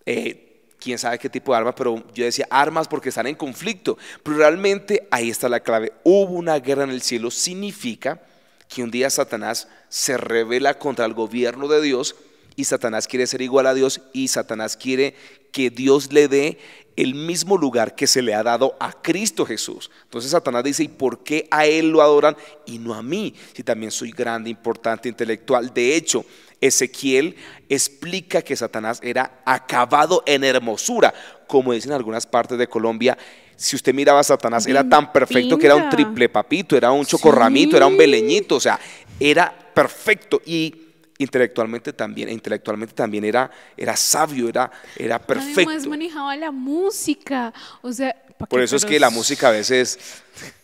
eh, 0.07 0.48
quién 0.81 0.99
sabe 0.99 1.19
qué 1.19 1.29
tipo 1.29 1.53
de 1.53 1.59
armas, 1.59 1.75
pero 1.77 2.05
yo 2.15 2.25
decía 2.25 2.47
armas 2.51 2.89
porque 2.89 3.11
están 3.11 3.27
en 3.27 3.35
conflicto. 3.35 3.99
Pero 4.23 4.37
realmente 4.37 5.07
ahí 5.11 5.31
está 5.31 5.49
la 5.49 5.61
clave. 5.61 5.93
Hubo 6.05 6.33
una 6.35 6.59
guerra 6.59 6.85
en 6.85 6.91
el 6.91 7.03
cielo, 7.03 7.31
significa 7.31 8.21
que 8.69 8.83
un 8.83 8.91
día 8.91 9.11
Satanás 9.11 9.69
se 9.89 10.17
revela 10.17 10.79
contra 10.79 11.07
el 11.07 11.15
gobierno 11.15 11.69
de 11.69 11.81
Dios 11.81 12.17
y 12.55 12.65
Satanás 12.65 13.07
quiere 13.07 13.27
ser 13.27 13.41
igual 13.41 13.67
a 13.67 13.75
Dios 13.75 14.01
y 14.13 14.29
Satanás 14.29 14.77
quiere 14.77 15.15
que 15.53 15.71
Dios 15.71 16.13
le 16.13 16.29
dé 16.29 16.59
el 16.97 17.15
mismo 17.15 17.57
lugar 17.57 17.95
que 17.95 18.09
se 18.09 18.23
le 18.23 18.35
ha 18.35 18.43
dado 18.43 18.77
a 18.81 18.91
Cristo 18.91 19.47
Jesús. 19.47 19.89
Entonces 20.03 20.33
Satanás 20.33 20.65
dice, 20.65 20.83
¿y 20.83 20.89
por 20.89 21.23
qué 21.23 21.47
a 21.53 21.67
él 21.67 21.91
lo 21.91 22.03
adoran 22.03 22.37
y 22.67 22.79
no 22.79 22.95
a 22.95 23.03
mí? 23.03 23.33
Si 23.55 23.63
también 23.63 23.93
soy 23.93 24.11
grande, 24.11 24.51
importante, 24.51 25.09
intelectual. 25.09 25.73
De 25.73 25.95
hecho, 25.95 26.25
Ezequiel 26.61 27.37
explica 27.69 28.43
que 28.43 28.57
Satanás 28.57 29.01
era 29.03 29.41
acabado 29.45 30.23
en 30.27 30.45
hermosura, 30.45 31.15
como 31.47 31.73
dicen 31.73 31.93
algunas 31.93 32.27
partes 32.27 32.59
de 32.59 32.69
Colombia. 32.69 33.17
Si 33.57 33.77
usted 33.77 33.95
miraba 33.95 34.21
a 34.21 34.25
Satanás, 34.25 34.67
era 34.67 34.89
tan 34.89 35.13
perfecto 35.13 35.59
que 35.59 35.67
era 35.67 35.77
un 35.77 35.89
triple 35.89 36.29
papito, 36.29 36.77
era 36.77 36.93
un 36.93 37.05
chocorramito, 37.05 37.77
era 37.77 37.87
un 37.87 37.97
beleñito, 37.97 38.57
o 38.57 38.61
sea, 38.61 38.79
era 39.19 39.53
perfecto 39.75 40.41
y 40.47 40.75
intelectualmente 41.19 41.93
también, 41.93 42.29
intelectualmente 42.29 42.95
también 42.95 43.25
era, 43.25 43.51
era 43.77 43.97
sabio, 43.97 44.49
era, 44.49 44.71
era 44.97 45.19
perfecto. 45.19 45.69
Además 45.69 45.87
manejaba 45.87 46.37
la 46.37 46.51
música, 46.51 47.53
o 47.83 47.93
sea... 47.93 48.15
Por 48.49 48.61
eso 48.61 48.77
es 48.77 48.85
que 48.85 49.01
la 49.01 49.11
música 49.11 49.49
a 49.49 49.53
veces 49.53 49.99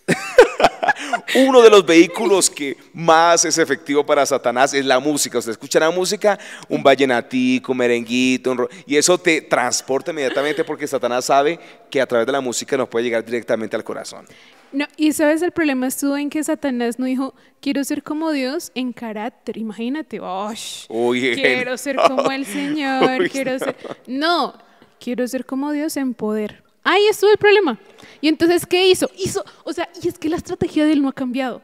Uno 1.34 1.62
de 1.62 1.70
los 1.70 1.84
vehículos 1.84 2.50
que 2.50 2.76
más 2.92 3.44
es 3.44 3.58
efectivo 3.58 4.04
para 4.04 4.24
Satanás 4.24 4.74
es 4.74 4.84
la 4.84 5.00
música. 5.00 5.38
Usted 5.38 5.52
escucha 5.52 5.80
la 5.80 5.90
música, 5.90 6.38
un 6.68 6.82
vallenatico, 6.82 7.72
un 7.72 7.78
merenguito, 7.78 8.68
y 8.86 8.96
eso 8.96 9.18
te 9.18 9.40
transporta 9.42 10.10
inmediatamente 10.10 10.64
porque 10.64 10.86
Satanás 10.86 11.24
sabe 11.24 11.58
que 11.90 12.00
a 12.00 12.06
través 12.06 12.26
de 12.26 12.32
la 12.32 12.40
música 12.40 12.76
nos 12.76 12.88
puede 12.88 13.04
llegar 13.04 13.24
directamente 13.24 13.74
al 13.76 13.84
corazón. 13.84 14.26
No, 14.72 14.86
y 14.96 15.12
sabes, 15.12 15.40
el 15.42 15.52
problema 15.52 15.86
estuvo 15.86 16.16
en 16.16 16.30
que 16.30 16.42
Satanás 16.42 16.98
no 16.98 17.06
dijo, 17.06 17.34
quiero 17.60 17.84
ser 17.84 18.02
como 18.02 18.32
Dios 18.32 18.72
en 18.74 18.92
carácter. 18.92 19.56
Imagínate, 19.56 20.20
quiero 20.98 21.78
ser 21.78 21.96
como 21.96 22.30
el 22.30 22.44
Señor, 22.46 23.30
quiero 23.30 23.58
ser... 23.58 23.76
No, 24.08 24.54
quiero 24.98 25.26
ser 25.28 25.46
como 25.46 25.70
Dios 25.70 25.96
en 25.96 26.14
poder. 26.14 26.63
Ahí 26.84 27.06
estuvo 27.08 27.30
el 27.30 27.38
problema. 27.38 27.78
Y 28.20 28.28
entonces, 28.28 28.66
¿qué 28.66 28.86
hizo? 28.88 29.10
Hizo, 29.18 29.44
o 29.64 29.72
sea, 29.72 29.88
y 30.02 30.06
es 30.06 30.18
que 30.18 30.28
la 30.28 30.36
estrategia 30.36 30.84
de 30.84 30.92
él 30.92 31.02
no 31.02 31.08
ha 31.08 31.12
cambiado. 31.12 31.62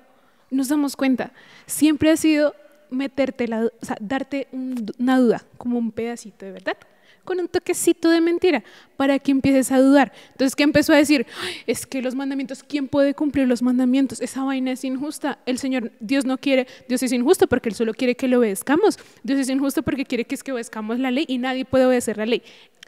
Nos 0.51 0.69
damos 0.69 0.97
cuenta. 0.97 1.33
Siempre 1.67 2.11
ha 2.11 2.17
sido 2.17 2.55
meterte 2.91 3.47
la, 3.47 3.67
o 3.67 3.85
sea, 3.85 3.97
darte 4.01 4.49
una 4.51 5.19
duda, 5.19 5.45
como 5.59 5.79
un 5.79 5.93
pedacito 5.93 6.45
de 6.47 6.53
verdad. 6.53 6.77
con 7.25 7.39
un 7.39 7.49
toquecito 7.49 8.11
de 8.11 8.21
mentira 8.21 8.65
para 8.97 9.19
que 9.19 9.31
empieces 9.31 9.71
a 9.71 9.79
dudar. 9.79 10.13
Entonces, 10.33 10.57
¿qué 10.57 10.63
empezó 10.65 10.93
a 10.93 10.97
decir? 10.97 11.27
Es 11.67 11.87
que 11.87 12.03
los 12.03 12.15
mandamientos, 12.15 12.63
¿quién 12.63 12.89
puede 12.89 13.15
cumplir 13.15 13.47
los 13.47 13.63
mandamientos? 13.63 14.21
Esa 14.21 14.43
vaina 14.43 14.73
es 14.73 14.85
injusta. 14.85 15.39
El 15.47 15.59
Señor, 15.59 15.93
Dios 16.01 16.25
no 16.25 16.39
quiere, 16.39 16.67
Dios 16.89 17.03
es 17.03 17.13
injusto 17.13 17.47
porque 17.47 17.69
Él 17.69 17.75
solo 17.75 17.95
quiere 17.95 18.17
que 18.17 18.29
lo 18.29 18.39
obedezcamos. 18.39 18.99
Dios 19.23 19.39
es 19.39 19.49
injusto 19.49 19.83
porque 19.83 20.05
quiere 20.05 20.25
que 20.25 20.35
es 20.35 20.43
que 20.43 20.53
obedezcamos 20.53 20.99
la 20.99 21.11
ley 21.11 21.25
y 21.29 21.39
nadie 21.39 21.65
puede 21.65 21.87
obedecer 21.87 22.17
la 22.17 22.27
ley. 22.27 22.43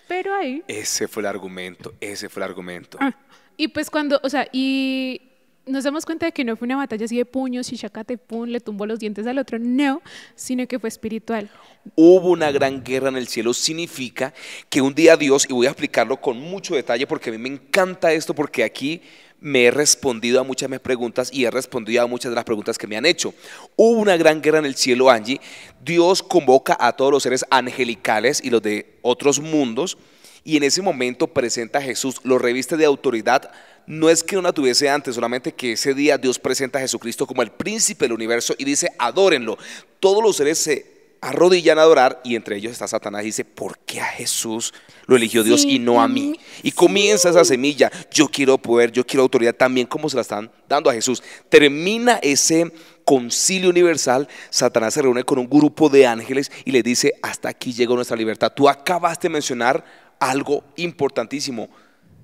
Pero 0.08 0.34
ahí... 0.34 0.62
Ese 0.68 1.08
fue 1.08 1.22
el 1.22 1.26
argumento, 1.26 1.94
ese 2.00 2.28
fue 2.28 2.42
el 2.42 2.48
argumento. 2.48 2.98
Ah, 3.00 3.14
y 3.56 3.68
pues 3.68 3.90
cuando, 3.90 4.20
o 4.22 4.28
sea, 4.28 4.48
y 4.52 5.31
nos 5.66 5.84
damos 5.84 6.04
cuenta 6.04 6.26
de 6.26 6.32
que 6.32 6.44
no 6.44 6.56
fue 6.56 6.66
una 6.66 6.76
batalla 6.76 7.04
así 7.04 7.16
de 7.16 7.24
puños 7.24 7.72
y 7.72 7.76
chacate, 7.76 8.18
le 8.46 8.60
tumbó 8.60 8.86
los 8.86 8.98
dientes 8.98 9.26
al 9.26 9.38
otro, 9.38 9.58
no, 9.58 10.02
sino 10.34 10.66
que 10.66 10.78
fue 10.78 10.88
espiritual. 10.88 11.50
Hubo 11.94 12.30
una 12.30 12.50
gran 12.50 12.82
guerra 12.82 13.08
en 13.08 13.16
el 13.16 13.28
cielo, 13.28 13.54
significa 13.54 14.34
que 14.68 14.80
un 14.80 14.94
día 14.94 15.16
Dios, 15.16 15.46
y 15.48 15.52
voy 15.52 15.66
a 15.66 15.70
explicarlo 15.70 16.20
con 16.20 16.38
mucho 16.38 16.74
detalle 16.74 17.06
porque 17.06 17.30
a 17.30 17.32
mí 17.32 17.38
me 17.38 17.48
encanta 17.48 18.12
esto, 18.12 18.34
porque 18.34 18.64
aquí 18.64 19.02
me 19.40 19.64
he 19.64 19.70
respondido 19.70 20.40
a 20.40 20.44
muchas 20.44 20.68
de 20.70 20.76
mis 20.76 20.80
preguntas 20.80 21.28
y 21.32 21.44
he 21.44 21.50
respondido 21.50 22.02
a 22.02 22.06
muchas 22.06 22.30
de 22.30 22.36
las 22.36 22.44
preguntas 22.44 22.78
que 22.78 22.86
me 22.86 22.96
han 22.96 23.04
hecho. 23.04 23.34
Hubo 23.74 23.98
una 23.98 24.16
gran 24.16 24.40
guerra 24.40 24.60
en 24.60 24.66
el 24.66 24.76
cielo, 24.76 25.10
Angie. 25.10 25.40
Dios 25.84 26.22
convoca 26.22 26.76
a 26.78 26.92
todos 26.92 27.10
los 27.10 27.24
seres 27.24 27.44
angelicales 27.50 28.40
y 28.42 28.50
los 28.50 28.62
de 28.62 28.98
otros 29.02 29.40
mundos, 29.40 29.98
y 30.44 30.56
en 30.56 30.64
ese 30.64 30.82
momento 30.82 31.28
presenta 31.28 31.78
a 31.78 31.82
Jesús, 31.82 32.20
lo 32.24 32.38
reviste 32.38 32.76
de 32.76 32.84
autoridad 32.84 33.52
no 33.86 34.08
es 34.08 34.22
que 34.22 34.36
no 34.36 34.42
la 34.42 34.52
tuviese 34.52 34.88
antes, 34.88 35.14
solamente 35.14 35.52
que 35.52 35.72
ese 35.72 35.94
día 35.94 36.18
Dios 36.18 36.38
presenta 36.38 36.78
a 36.78 36.82
Jesucristo 36.82 37.26
como 37.26 37.42
el 37.42 37.50
príncipe 37.50 38.04
del 38.04 38.12
universo 38.12 38.54
y 38.58 38.64
dice, 38.64 38.88
adórenlo. 38.98 39.58
Todos 40.00 40.22
los 40.22 40.36
seres 40.36 40.58
se 40.58 40.92
arrodillan 41.22 41.78
a 41.78 41.82
adorar 41.82 42.20
y 42.24 42.34
entre 42.34 42.56
ellos 42.56 42.72
está 42.72 42.88
Satanás 42.88 43.22
y 43.22 43.26
dice, 43.26 43.44
¿por 43.44 43.78
qué 43.78 44.00
a 44.00 44.06
Jesús 44.06 44.74
lo 45.06 45.14
eligió 45.14 45.44
Dios 45.44 45.64
y 45.64 45.78
no 45.78 46.02
a 46.02 46.08
mí? 46.08 46.38
Y 46.64 46.72
comienza 46.72 47.30
esa 47.30 47.44
semilla, 47.44 47.90
yo 48.10 48.28
quiero 48.28 48.58
poder, 48.58 48.90
yo 48.90 49.06
quiero 49.06 49.22
autoridad 49.22 49.54
también 49.54 49.86
como 49.86 50.10
se 50.10 50.16
la 50.16 50.22
están 50.22 50.50
dando 50.68 50.90
a 50.90 50.94
Jesús. 50.94 51.22
Termina 51.48 52.18
ese 52.22 52.72
concilio 53.04 53.70
universal, 53.70 54.28
Satanás 54.50 54.94
se 54.94 55.02
reúne 55.02 55.22
con 55.22 55.38
un 55.38 55.48
grupo 55.48 55.88
de 55.88 56.06
ángeles 56.06 56.50
y 56.64 56.72
le 56.72 56.82
dice, 56.82 57.14
hasta 57.22 57.48
aquí 57.48 57.72
llegó 57.72 57.94
nuestra 57.94 58.16
libertad. 58.16 58.52
Tú 58.54 58.68
acabaste 58.68 59.28
de 59.28 59.32
mencionar 59.32 59.84
algo 60.18 60.64
importantísimo, 60.76 61.68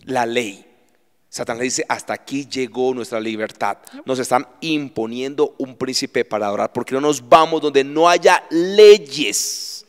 la 0.04 0.26
ley. 0.26 0.67
Satanás 1.38 1.62
dice, 1.62 1.84
hasta 1.88 2.14
aquí 2.14 2.48
llegó 2.48 2.92
nuestra 2.92 3.20
libertad. 3.20 3.78
Nos 4.04 4.18
están 4.18 4.44
imponiendo 4.60 5.54
un 5.58 5.76
príncipe 5.76 6.24
para 6.24 6.48
adorar, 6.48 6.72
porque 6.72 6.94
no 6.96 7.00
nos 7.00 7.28
vamos 7.28 7.62
donde 7.62 7.84
no 7.84 8.08
haya 8.08 8.42
leyes. 8.50 9.86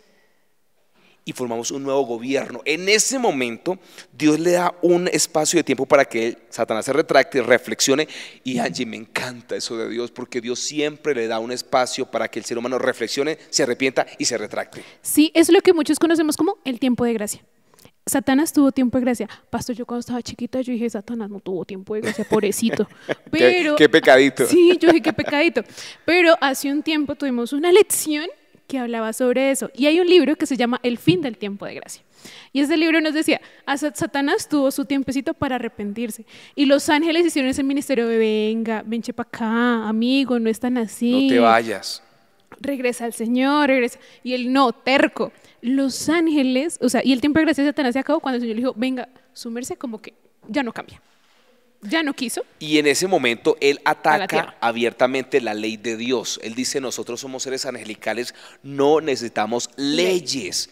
Y 1.26 1.34
formamos 1.34 1.72
un 1.72 1.82
nuevo 1.82 2.02
gobierno. 2.04 2.62
En 2.66 2.88
ese 2.88 3.18
momento, 3.18 3.80
Dios 4.14 4.40
le 4.40 4.52
da 4.52 4.76
un 4.84 5.08
espacio 5.08 5.58
de 5.58 5.64
tiempo 5.64 5.88
para 5.88 6.06
que 6.06 6.38
Satanás 6.52 6.86
se 6.86 6.94
retracte 6.94 7.40
y 7.40 7.42
reflexione. 7.42 8.08
Y 8.44 8.60
Angie, 8.60 8.86
me 8.86 8.98
encanta 8.98 9.56
eso 9.56 9.76
de 9.76 9.90
Dios, 9.90 10.12
porque 10.12 10.42
Dios 10.42 10.60
siempre 10.60 11.16
le 11.16 11.26
da 11.26 11.40
un 11.40 11.52
espacio 11.52 12.06
para 12.06 12.28
que 12.28 12.38
el 12.38 12.46
ser 12.46 12.60
humano 12.60 12.78
reflexione, 12.78 13.40
se 13.50 13.64
arrepienta 13.64 14.06
y 14.20 14.26
se 14.26 14.38
retracte. 14.38 14.84
Sí, 15.02 15.32
es 15.34 15.50
lo 15.50 15.62
que 15.62 15.74
muchos 15.74 15.98
conocemos 15.98 16.38
como 16.38 16.60
el 16.64 16.80
tiempo 16.80 17.06
de 17.06 17.14
gracia. 17.14 17.42
Satanás 18.10 18.52
tuvo 18.52 18.72
tiempo 18.72 18.98
de 18.98 19.06
gracia. 19.06 19.30
Pastor, 19.50 19.76
yo 19.76 19.86
cuando 19.86 20.02
estaba 20.02 20.22
chiquita, 20.22 20.62
yo 20.62 20.74
dije, 20.74 20.90
Satanás 20.90 21.30
no 21.30 21.40
tuvo 21.40 21.66
tiempo 21.66 21.96
de 21.96 22.02
gracia, 22.02 22.26
pobrecito. 22.26 22.88
Pero, 23.32 23.76
¿Qué, 23.76 23.88
pecadito. 23.88 24.46
Sí, 24.46 24.78
yo 24.80 24.90
dije, 24.90 25.02
qué 25.02 25.14
pecadito. 25.14 25.64
Pero 26.06 26.36
hace 26.42 26.72
un 26.72 26.84
tiempo 26.84 27.16
tuvimos 27.16 27.54
una 27.54 27.72
lección 27.72 28.28
que 28.68 28.78
hablaba 28.78 29.14
sobre 29.14 29.52
eso. 29.52 29.72
Y 29.76 29.88
hay 29.88 30.00
un 30.00 30.08
libro 30.08 30.36
que 30.36 30.46
se 30.46 30.58
llama 30.58 30.80
El 30.84 30.98
fin 30.98 31.22
del 31.22 31.38
tiempo 31.38 31.66
de 31.66 31.76
gracia. 31.76 32.04
Y 32.52 32.62
ese 32.62 32.78
libro 32.78 33.00
nos 33.02 33.14
decía, 33.14 33.42
Satanás 33.94 34.48
tuvo 34.48 34.72
su 34.72 34.86
tiempecito 34.86 35.34
para 35.34 35.56
arrepentirse. 35.56 36.26
Y 36.56 36.66
los 36.66 36.90
ángeles 36.90 37.26
hicieron 37.26 37.50
ese 37.50 37.64
ministerio 37.64 38.08
de, 38.08 38.18
venga, 38.18 38.84
ven 38.86 39.02
para 39.16 39.28
acá, 39.28 39.88
amigo, 39.88 40.40
no 40.40 40.50
están 40.50 40.78
así. 40.78 41.28
No 41.28 41.36
te 41.36 41.40
vayas. 41.40 42.04
Regresa 42.60 43.06
al 43.06 43.14
Señor, 43.14 43.70
regresa. 43.70 44.00
Y 44.24 44.34
él 44.34 44.52
no, 44.52 44.74
terco 44.74 45.32
los 45.62 46.10
ángeles, 46.10 46.78
o 46.82 46.90
sea, 46.90 47.02
y 47.04 47.12
el 47.12 47.22
tiempo 47.22 47.40
de 47.40 47.46
gracia 47.46 47.64
de 47.64 47.70
Satanás 47.70 47.94
se 47.94 48.00
acabó 48.00 48.20
cuando 48.20 48.36
el 48.36 48.42
Señor 48.42 48.56
le 48.56 48.62
dijo, 48.62 48.74
venga, 48.76 49.10
sumerse 49.34 49.76
como 49.76 50.02
que 50.02 50.14
ya 50.48 50.64
no 50.64 50.74
cambia. 50.74 51.02
Ya 51.82 52.04
no 52.04 52.14
quiso. 52.14 52.44
Y 52.60 52.78
en 52.78 52.88
ese 52.88 53.08
momento 53.08 53.56
él 53.62 53.80
ataca 53.86 54.58
abiertamente 54.60 55.40
la 55.40 55.54
ley 55.54 55.78
de 55.78 55.96
Dios. 55.96 56.38
Él 56.44 56.54
dice, 56.54 56.82
nosotros 56.82 57.22
somos 57.22 57.44
seres 57.44 57.66
angelicales, 57.66 58.36
no 58.64 59.00
necesitamos 59.00 59.70
leyes. 59.78 60.70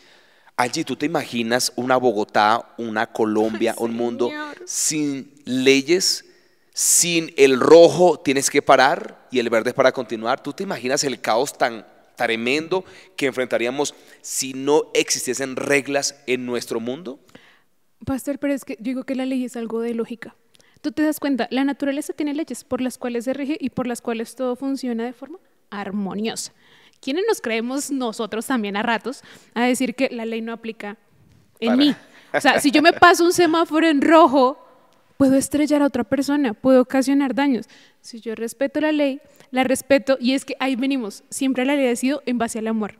Allí 0.57 0.83
tú 0.83 0.97
te 0.97 1.05
imaginas 1.05 1.71
una 1.77 1.95
Bogotá, 1.95 2.73
una 2.77 3.07
Colombia, 3.07 3.75
un 3.77 3.95
mundo 3.95 4.31
sin 4.65 5.31
leyes, 5.45 6.25
sin 6.77 7.33
el 7.37 7.59
rojo 7.59 8.19
tienes 8.19 8.51
que 8.51 8.61
parar 8.61 9.25
y 9.31 9.39
el 9.39 9.49
verde 9.49 9.73
para 9.73 9.91
continuar. 9.91 10.43
¿Tú 10.43 10.53
te 10.53 10.61
imaginas 10.61 11.03
el 11.03 11.19
caos 11.19 11.57
tan 11.57 11.87
tremendo 12.15 12.85
que 13.15 13.25
enfrentaríamos 13.25 13.95
si 14.21 14.53
no 14.53 14.83
existiesen 14.93 15.55
reglas 15.55 16.21
en 16.27 16.45
nuestro 16.45 16.79
mundo? 16.79 17.19
Pastor, 18.05 18.37
pero 18.37 18.53
es 18.53 18.63
que 18.63 18.75
yo 18.75 18.83
digo 18.83 19.03
que 19.05 19.15
la 19.15 19.25
ley 19.25 19.43
es 19.43 19.57
algo 19.57 19.81
de 19.81 19.95
lógica. 19.95 20.35
Tú 20.81 20.91
te 20.91 21.01
das 21.01 21.19
cuenta, 21.19 21.47
la 21.49 21.63
naturaleza 21.63 22.13
tiene 22.13 22.35
leyes 22.35 22.63
por 22.63 22.79
las 22.79 22.99
cuales 22.99 23.25
se 23.25 23.33
rige 23.33 23.57
y 23.59 23.71
por 23.71 23.87
las 23.87 23.99
cuales 23.99 24.35
todo 24.35 24.55
funciona 24.55 25.03
de 25.03 25.13
forma 25.13 25.39
armoniosa. 25.71 26.53
¿Quiénes 27.01 27.23
nos 27.27 27.41
creemos 27.41 27.89
nosotros 27.89 28.45
también 28.45 28.77
a 28.77 28.83
ratos 28.83 29.23
a 29.55 29.63
decir 29.63 29.95
que 29.95 30.09
la 30.11 30.25
ley 30.25 30.41
no 30.43 30.53
aplica 30.53 30.95
en 31.59 31.75
mí? 31.75 31.95
O 32.35 32.39
sea, 32.39 32.59
si 32.59 32.69
yo 32.69 32.83
me 32.83 32.93
paso 32.93 33.25
un 33.25 33.33
semáforo 33.33 33.87
en 33.87 33.99
rojo, 33.99 34.66
puedo 35.17 35.35
estrellar 35.35 35.81
a 35.81 35.87
otra 35.87 36.03
persona, 36.03 36.53
puedo 36.53 36.81
ocasionar 36.81 37.35
daños. 37.35 37.65
Si 38.01 38.21
yo 38.21 38.35
respeto 38.35 38.79
la 38.79 38.91
ley, 38.91 39.19
la 39.51 39.63
respeto 39.63 40.17
y 40.19 40.33
es 40.33 40.45
que 40.45 40.55
ahí 40.59 40.75
venimos, 40.75 41.23
siempre 41.29 41.65
la 41.65 41.75
ley 41.75 41.87
ha 41.87 41.95
sido 41.95 42.21
en 42.25 42.37
base 42.37 42.59
al 42.59 42.67
amor. 42.67 42.95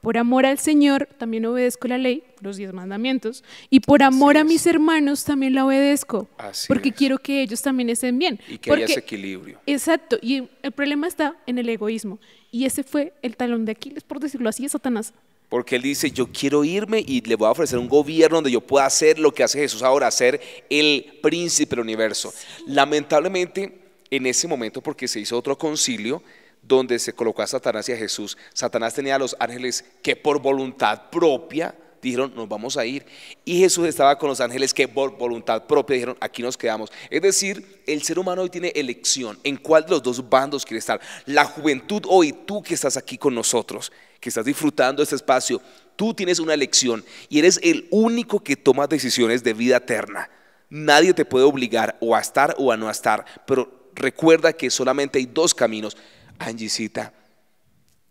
Por 0.00 0.18
amor 0.18 0.44
al 0.44 0.58
Señor 0.58 1.08
también 1.16 1.46
obedezco 1.46 1.88
la 1.88 1.96
ley, 1.96 2.24
los 2.42 2.58
diez 2.58 2.74
mandamientos, 2.74 3.42
y 3.70 3.80
por 3.80 4.02
amor 4.02 4.36
a 4.36 4.44
mis 4.44 4.66
hermanos 4.66 5.24
también 5.24 5.54
la 5.54 5.64
obedezco, 5.64 6.28
porque 6.68 6.92
quiero 6.92 7.16
que 7.16 7.40
ellos 7.40 7.62
también 7.62 7.88
estén 7.88 8.18
bien. 8.18 8.38
Y 8.46 8.58
que 8.58 8.70
haya 8.70 8.84
ese 8.84 8.98
equilibrio. 8.98 9.60
Exacto, 9.64 10.18
y 10.20 10.46
el 10.62 10.72
problema 10.72 11.06
está 11.06 11.36
en 11.46 11.56
el 11.56 11.70
egoísmo, 11.70 12.18
y 12.50 12.66
ese 12.66 12.82
fue 12.82 13.14
el 13.22 13.34
talón 13.38 13.64
de 13.64 13.72
Aquiles, 13.72 14.04
por 14.04 14.20
decirlo 14.20 14.50
así, 14.50 14.64
de 14.64 14.68
Satanás. 14.68 15.14
Porque 15.48 15.76
él 15.76 15.82
dice, 15.82 16.10
yo 16.10 16.26
quiero 16.26 16.64
irme 16.64 17.04
y 17.06 17.20
le 17.20 17.36
voy 17.36 17.48
a 17.48 17.52
ofrecer 17.52 17.78
un 17.78 17.88
gobierno 17.88 18.38
donde 18.38 18.50
yo 18.50 18.60
pueda 18.60 18.86
hacer 18.86 19.18
lo 19.18 19.32
que 19.32 19.44
hace 19.44 19.58
Jesús 19.58 19.82
ahora, 19.82 20.10
ser 20.10 20.40
el 20.68 21.18
príncipe 21.22 21.76
del 21.76 21.84
universo. 21.84 22.32
Lamentablemente, 22.66 23.78
en 24.10 24.26
ese 24.26 24.48
momento, 24.48 24.80
porque 24.80 25.06
se 25.06 25.20
hizo 25.20 25.38
otro 25.38 25.56
concilio, 25.56 26.22
donde 26.62 26.98
se 26.98 27.12
colocó 27.12 27.42
a 27.42 27.46
Satanás 27.46 27.88
y 27.88 27.92
a 27.92 27.96
Jesús, 27.96 28.36
Satanás 28.52 28.94
tenía 28.94 29.16
a 29.16 29.18
los 29.18 29.36
ángeles 29.38 29.84
que 30.02 30.16
por 30.16 30.40
voluntad 30.40 31.10
propia 31.10 31.74
dijeron, 32.04 32.32
nos 32.36 32.48
vamos 32.48 32.76
a 32.76 32.84
ir. 32.84 33.04
Y 33.44 33.58
Jesús 33.58 33.88
estaba 33.88 34.16
con 34.18 34.28
los 34.28 34.40
ángeles 34.40 34.72
que 34.72 34.86
por 34.86 35.16
voluntad 35.16 35.64
propia 35.64 35.94
dijeron, 35.94 36.16
aquí 36.20 36.42
nos 36.42 36.56
quedamos. 36.56 36.92
Es 37.10 37.22
decir, 37.22 37.82
el 37.86 38.02
ser 38.02 38.18
humano 38.18 38.42
hoy 38.42 38.50
tiene 38.50 38.72
elección 38.74 39.38
en 39.42 39.56
cuál 39.56 39.84
de 39.84 39.90
los 39.90 40.02
dos 40.02 40.28
bandos 40.28 40.64
quiere 40.64 40.78
estar. 40.78 41.00
La 41.26 41.44
juventud 41.44 42.02
hoy, 42.08 42.32
tú 42.32 42.62
que 42.62 42.74
estás 42.74 42.96
aquí 42.96 43.18
con 43.18 43.34
nosotros, 43.34 43.90
que 44.24 44.30
estás 44.30 44.46
disfrutando 44.46 45.02
este 45.02 45.16
espacio, 45.16 45.60
tú 45.96 46.14
tienes 46.14 46.38
una 46.38 46.54
elección 46.54 47.04
y 47.28 47.40
eres 47.40 47.60
el 47.62 47.86
único 47.90 48.42
que 48.42 48.56
toma 48.56 48.86
decisiones 48.86 49.44
de 49.44 49.52
vida 49.52 49.76
eterna. 49.76 50.30
Nadie 50.70 51.12
te 51.12 51.26
puede 51.26 51.44
obligar 51.44 51.98
o 52.00 52.16
a 52.16 52.20
estar 52.20 52.54
o 52.56 52.72
a 52.72 52.76
no 52.78 52.88
estar, 52.88 53.26
pero 53.46 53.90
recuerda 53.94 54.54
que 54.54 54.70
solamente 54.70 55.18
hay 55.18 55.26
dos 55.26 55.54
caminos. 55.54 55.98
Angisita, 56.38 57.12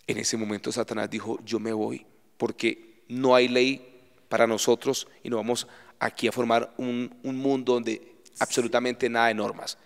en 0.05 0.19
ese 0.19 0.37
momento 0.37 0.71
Satanás 0.71 1.09
dijo, 1.09 1.39
yo 1.43 1.59
me 1.59 1.73
voy, 1.73 2.05
porque 2.37 3.01
no 3.07 3.33
hay 3.33 3.47
ley 3.47 3.99
para 4.29 4.45
nosotros 4.45 5.07
y 5.23 5.31
no 5.31 5.37
vamos 5.37 5.67
aquí 5.97 6.27
a 6.27 6.31
formar 6.31 6.75
un, 6.77 7.09
mundo 7.23 7.73
donde 7.73 8.12
absolutamente 8.39 9.09
nada 9.09 9.27
de 9.27 9.33
normas. 9.33 9.77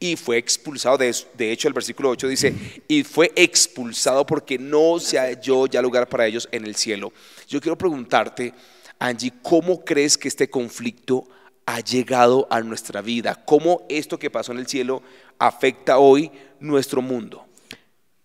Y 0.00 0.16
fue 0.16 0.38
expulsado, 0.38 0.98
de, 0.98 1.14
de, 1.34 1.52
hecho 1.52 1.68
el 1.68 1.74
versículo 1.74 2.10
8 2.10 2.28
dice, 2.28 2.82
y 2.88 3.02
fue 3.04 3.32
expulsado 3.36 4.26
porque 4.26 4.58
no 4.58 4.98
se 4.98 5.18
halló 5.18 5.66
ya 5.66 5.82
lugar 5.82 6.08
para 6.08 6.26
ellos 6.26 6.48
en 6.50 6.64
el 6.64 6.74
cielo. 6.74 7.12
Yo 7.48 7.60
quiero 7.60 7.78
preguntarte, 7.78 8.52
Angie, 8.98 9.32
¿cómo 9.42 9.84
crees 9.84 10.16
que 10.16 10.28
este 10.28 10.48
conflicto 10.48 11.28
ha 11.66 11.80
llegado 11.80 12.46
a 12.50 12.60
nuestra 12.60 13.02
vida? 13.02 13.44
¿Cómo 13.44 13.84
esto 13.88 14.18
que 14.18 14.30
pasó 14.30 14.52
en 14.52 14.58
el 14.58 14.66
cielo 14.66 15.02
afecta 15.38 15.98
hoy 15.98 16.30
nuestro 16.60 17.02
mundo? 17.02 17.46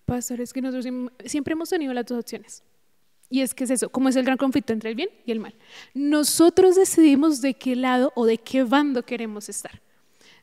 Pastor, 0.05 0.41
es 0.41 0.53
que 0.53 0.61
nosotros 0.61 0.85
siempre 1.25 1.53
hemos 1.53 1.69
tenido 1.69 1.93
las 1.93 2.05
dos 2.05 2.19
opciones. 2.19 2.63
Y 3.31 3.41
es 3.41 3.55
que 3.55 3.63
es 3.63 3.69
eso, 3.71 3.89
como 3.89 4.09
es 4.09 4.15
el 4.17 4.25
gran 4.25 4.37
conflicto 4.37 4.73
entre 4.73 4.89
el 4.89 4.95
bien 4.95 5.09
y 5.25 5.31
el 5.31 5.39
mal. 5.39 5.55
Nosotros 5.93 6.75
decidimos 6.75 7.41
de 7.41 7.53
qué 7.53 7.77
lado 7.77 8.11
o 8.15 8.25
de 8.25 8.37
qué 8.37 8.63
bando 8.63 9.03
queremos 9.03 9.47
estar. 9.47 9.81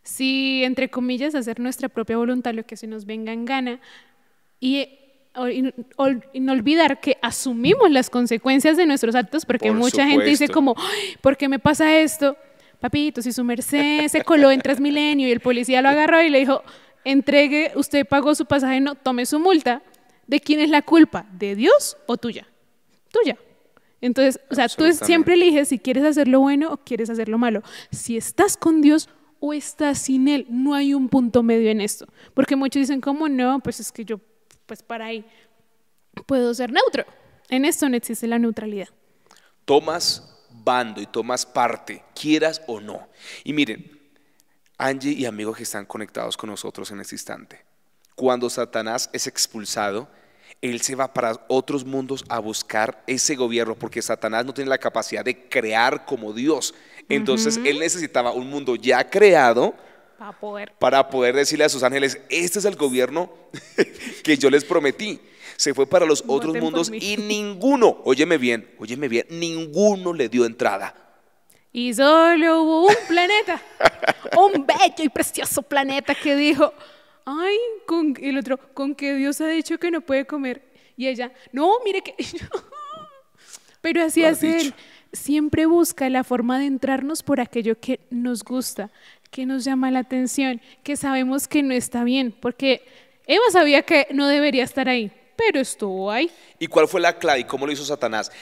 Si, 0.03 0.65
entre 0.65 0.89
comillas, 0.89 1.35
hacer 1.35 1.61
nuestra 1.61 1.91
propia 1.91 2.17
voluntad, 2.17 2.55
lo 2.55 2.65
que 2.65 2.77
se 2.77 2.87
nos 2.87 3.05
venga 3.05 3.31
en 3.31 3.45
gana, 3.45 3.79
y 4.59 4.89
no 6.35 6.53
olvidar 6.53 6.99
que 6.99 7.19
asumimos 7.21 7.91
las 7.91 8.09
consecuencias 8.09 8.79
de 8.79 8.87
nuestros 8.87 9.15
actos, 9.15 9.45
porque 9.45 9.69
Por 9.69 9.77
mucha 9.77 10.07
gente 10.07 10.25
dice 10.25 10.49
como, 10.49 10.75
"Ay, 10.79 11.17
¿por 11.21 11.37
qué 11.37 11.47
me 11.47 11.59
pasa 11.59 12.01
esto? 12.01 12.37
Papito, 12.81 13.21
si 13.21 13.33
su 13.33 13.45
merced 13.45 14.09
se 14.09 14.23
coló 14.23 14.51
en 14.51 14.63
Transmilenio 14.63 15.29
y 15.29 15.33
el 15.33 15.41
policía 15.41 15.83
lo 15.83 15.91
agarró 15.91 16.23
y 16.23 16.31
le 16.31 16.39
dijo, 16.39 16.63
entregue, 17.05 17.73
usted 17.75 18.07
pagó 18.07 18.35
su 18.35 18.47
pasaje, 18.47 18.81
no, 18.81 18.95
tome 18.95 19.27
su 19.27 19.39
multa, 19.39 19.83
¿de 20.27 20.41
quién 20.41 20.61
es 20.61 20.71
la 20.71 20.83
culpa? 20.83 21.27
¿De 21.33 21.55
Dios 21.55 21.97
o 22.07 22.17
tuya? 22.17 22.47
Tuya. 23.23 23.39
Entonces, 24.01 24.41
o 24.51 24.55
sea, 24.55 24.69
tú 24.69 24.93
siempre 24.93 25.35
eliges 25.35 25.69
si 25.69 25.79
quieres 25.79 26.05
hacer 26.05 26.29
lo 26.29 26.41
bueno 26.41 26.73
o 26.73 26.77
quieres 26.77 27.11
hacer 27.11 27.29
lo 27.29 27.39
malo. 27.39 27.63
Si 27.91 28.17
estás 28.17 28.57
con 28.57 28.81
Dios 28.81 29.09
o 29.41 29.53
estás 29.53 29.99
sin 29.99 30.29
Él, 30.29 30.47
no 30.49 30.75
hay 30.75 30.95
un 30.95 31.09
punto 31.09 31.43
medio 31.43 31.71
en 31.71 31.81
esto. 31.81 32.07
Porque 32.35 32.55
muchos 32.55 32.81
dicen, 32.81 33.01
¿cómo 33.01 33.29
no? 33.29 33.61
Pues 33.61 33.81
es 33.81 33.91
que 33.91 34.05
yo, 34.05 34.21
pues 34.67 34.83
para 34.83 35.07
ahí, 35.07 35.25
puedo 36.27 36.55
ser 36.55 36.73
neutro. 36.73 37.05
En 37.49 37.65
esto 37.65 37.89
no 37.89 37.97
existe 37.97 38.27
la 38.27 38.39
neutralidad. 38.39 38.89
tomas 39.65 40.35
bando 40.51 41.01
y 41.01 41.07
tomas 41.07 41.47
parte, 41.47 42.05
quieras 42.15 42.63
o 42.67 42.81
no. 42.81 43.09
Y 43.45 43.53
miren, 43.53 43.99
Angie 44.77 45.13
y 45.13 45.27
amigos 45.27 45.57
que 45.57 45.63
están 45.63 45.87
conectados 45.87 46.37
con 46.37 46.51
nosotros 46.51 46.91
en 46.91 47.01
este 47.01 47.15
instante, 47.15 47.65
cuando 48.15 48.51
Satanás 48.51 49.11
es 49.13 49.27
expulsado, 49.27 50.09
él 50.61 50.81
se 50.81 50.95
va 50.95 51.13
para 51.13 51.45
otros 51.49 51.85
mundos 51.85 52.25
a 52.29 52.39
buscar 52.39 53.03
ese 53.07 53.37
gobierno, 53.37 53.75
porque 53.75 54.03
Satanás 54.03 54.45
no 54.45 54.55
tiene 54.55 54.71
la 54.71 54.79
capacidad 54.79 55.25
de 55.25 55.49
crear 55.49 56.05
como 56.05 56.33
Dios. 56.33 56.75
Entonces, 57.09 57.59
él 57.65 57.79
necesitaba 57.79 58.33
un 58.33 58.51
mundo 58.51 58.77
ya 58.77 59.09
creado 59.09 59.75
Para 60.19 60.33
poder. 60.33 60.73
para 60.79 61.09
poder 61.09 61.37
decirle 61.37 61.65
a 61.65 61.69
sus 61.69 61.83
ángeles, 61.83 62.21
este 62.29 62.59
es 62.59 62.65
el 62.65 62.77
gobierno 62.77 63.31
que 64.25 64.37
yo 64.37 64.51
les 64.51 64.65
prometí. 64.65 65.21
Se 65.57 65.75
fue 65.75 65.87
para 65.87 66.07
los 66.07 66.23
otros 66.27 66.53
Voten 66.53 66.63
mundos 66.63 66.91
y 66.93 67.17
ninguno, 67.17 68.01
óyeme 68.05 68.37
bien, 68.39 68.69
óyeme 68.79 69.09
bien, 69.09 69.27
ninguno 69.31 70.13
le 70.13 70.29
dio 70.29 70.45
entrada. 70.45 70.95
Y 71.73 71.93
solo 71.95 72.63
hubo 72.63 72.87
un 72.87 72.97
planeta, 73.07 73.61
un 74.37 74.67
bello 74.67 75.05
y 75.05 75.09
precioso 75.09 75.63
planeta 75.63 76.15
que 76.15 76.35
dijo, 76.35 76.73
ay, 77.29 77.57
con 77.87 78.15
el 78.21 78.39
otro, 78.39 78.59
con 78.73 78.95
que 78.95 79.15
Dios 79.15 79.41
ha 79.43 79.49
dicho 79.49 79.79
que 79.79 79.91
no 79.91 80.01
puede 80.01 80.27
comer. 80.27 80.63
Y 80.97 81.07
ella, 81.07 81.33
no, 81.53 81.75
mire 81.85 82.03
que... 82.03 82.15
Pero 83.83 84.03
así 84.03 84.25
hace 84.25 84.61
él. 84.61 84.75
Siempre 85.13 85.67
busca 85.67 86.09
la 86.09 86.25
forma 86.25 86.59
de 86.59 86.67
entrarnos 86.67 87.23
por 87.23 87.41
aquello 87.41 87.79
que 87.79 88.01
nos 88.11 88.43
gusta, 88.43 88.91
que 89.31 89.47
nos 89.47 89.65
llama 89.65 89.91
la 89.91 90.01
atención, 90.01 90.61
que 90.83 90.97
sabemos 90.97 91.49
que 91.49 91.63
no 91.63 91.73
está 91.75 92.03
bien, 92.03 92.35
porque 92.41 92.83
Eva 93.27 93.45
sabía 93.53 93.83
que 93.83 94.09
no 94.13 94.27
debería 94.27 94.65
estar 94.65 94.89
ahí, 94.89 95.13
pero 95.39 95.61
estuvo 95.61 96.11
ahí. 96.11 96.29
¿Y 96.59 96.67
cuál 96.67 96.89
fue 96.89 97.01
la 97.01 97.17
clave 97.17 97.41
y 97.41 97.45
cómo 97.45 97.65
lo 97.65 97.71
hizo 97.71 97.85
Satanás? 97.85 98.33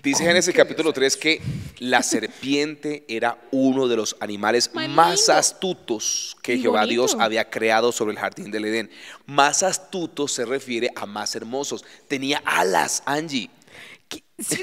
Dice 0.00 0.22
Génesis 0.22 0.54
capítulo 0.54 0.92
3 0.92 1.16
que 1.16 1.42
la 1.80 2.04
serpiente 2.04 3.04
era 3.08 3.36
uno 3.50 3.88
de 3.88 3.96
los 3.96 4.16
animales 4.20 4.70
Más 4.72 5.28
astutos 5.28 6.36
que 6.42 6.56
Jehová 6.56 6.82
bonito. 6.82 6.92
Dios 6.92 7.16
había 7.18 7.50
creado 7.50 7.90
sobre 7.90 8.12
el 8.12 8.18
jardín 8.20 8.52
del 8.52 8.64
Edén. 8.66 8.90
Más 9.26 9.64
astutos 9.64 10.32
se 10.32 10.44
refiere 10.44 10.88
a 10.94 11.04
más 11.04 11.34
hermosos. 11.34 11.84
Tenía 12.06 12.40
alas, 12.44 13.02
Angie. 13.06 13.50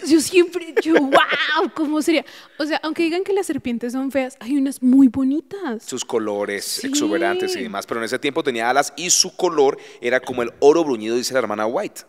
Yo 0.08 0.22
siempre, 0.22 0.76
yo, 0.84 0.94
wow, 0.94 1.72
¿cómo 1.74 2.02
sería? 2.04 2.24
O 2.60 2.66
sea, 2.66 2.80
aunque 2.84 3.02
digan 3.04 3.24
que 3.24 3.34
las 3.34 3.48
serpientes 3.48 3.94
son 3.94 4.12
feas, 4.12 4.38
hay 4.40 4.56
unas 4.56 4.84
muy 4.84 5.08
bonitas. 5.08 5.84
sus 5.84 6.06
colores 6.06 6.64
Sí. 6.64 6.88
exuberantes 6.88 7.56
y 7.56 7.64
demás, 7.64 7.88
pero 7.88 8.00
en 8.00 8.06
ese 8.06 8.20
tiempo 8.20 8.44
tenía 8.44 8.70
alas 8.70 8.94
y 8.96 9.10
su 9.10 9.36
color 9.36 9.80
era 10.00 10.20
como 10.20 10.44
el 10.44 10.52
oro 10.60 10.84
bruñido, 10.84 11.16
dice 11.16 11.34
la 11.34 11.40
hermana 11.40 11.66
White. 11.66 12.02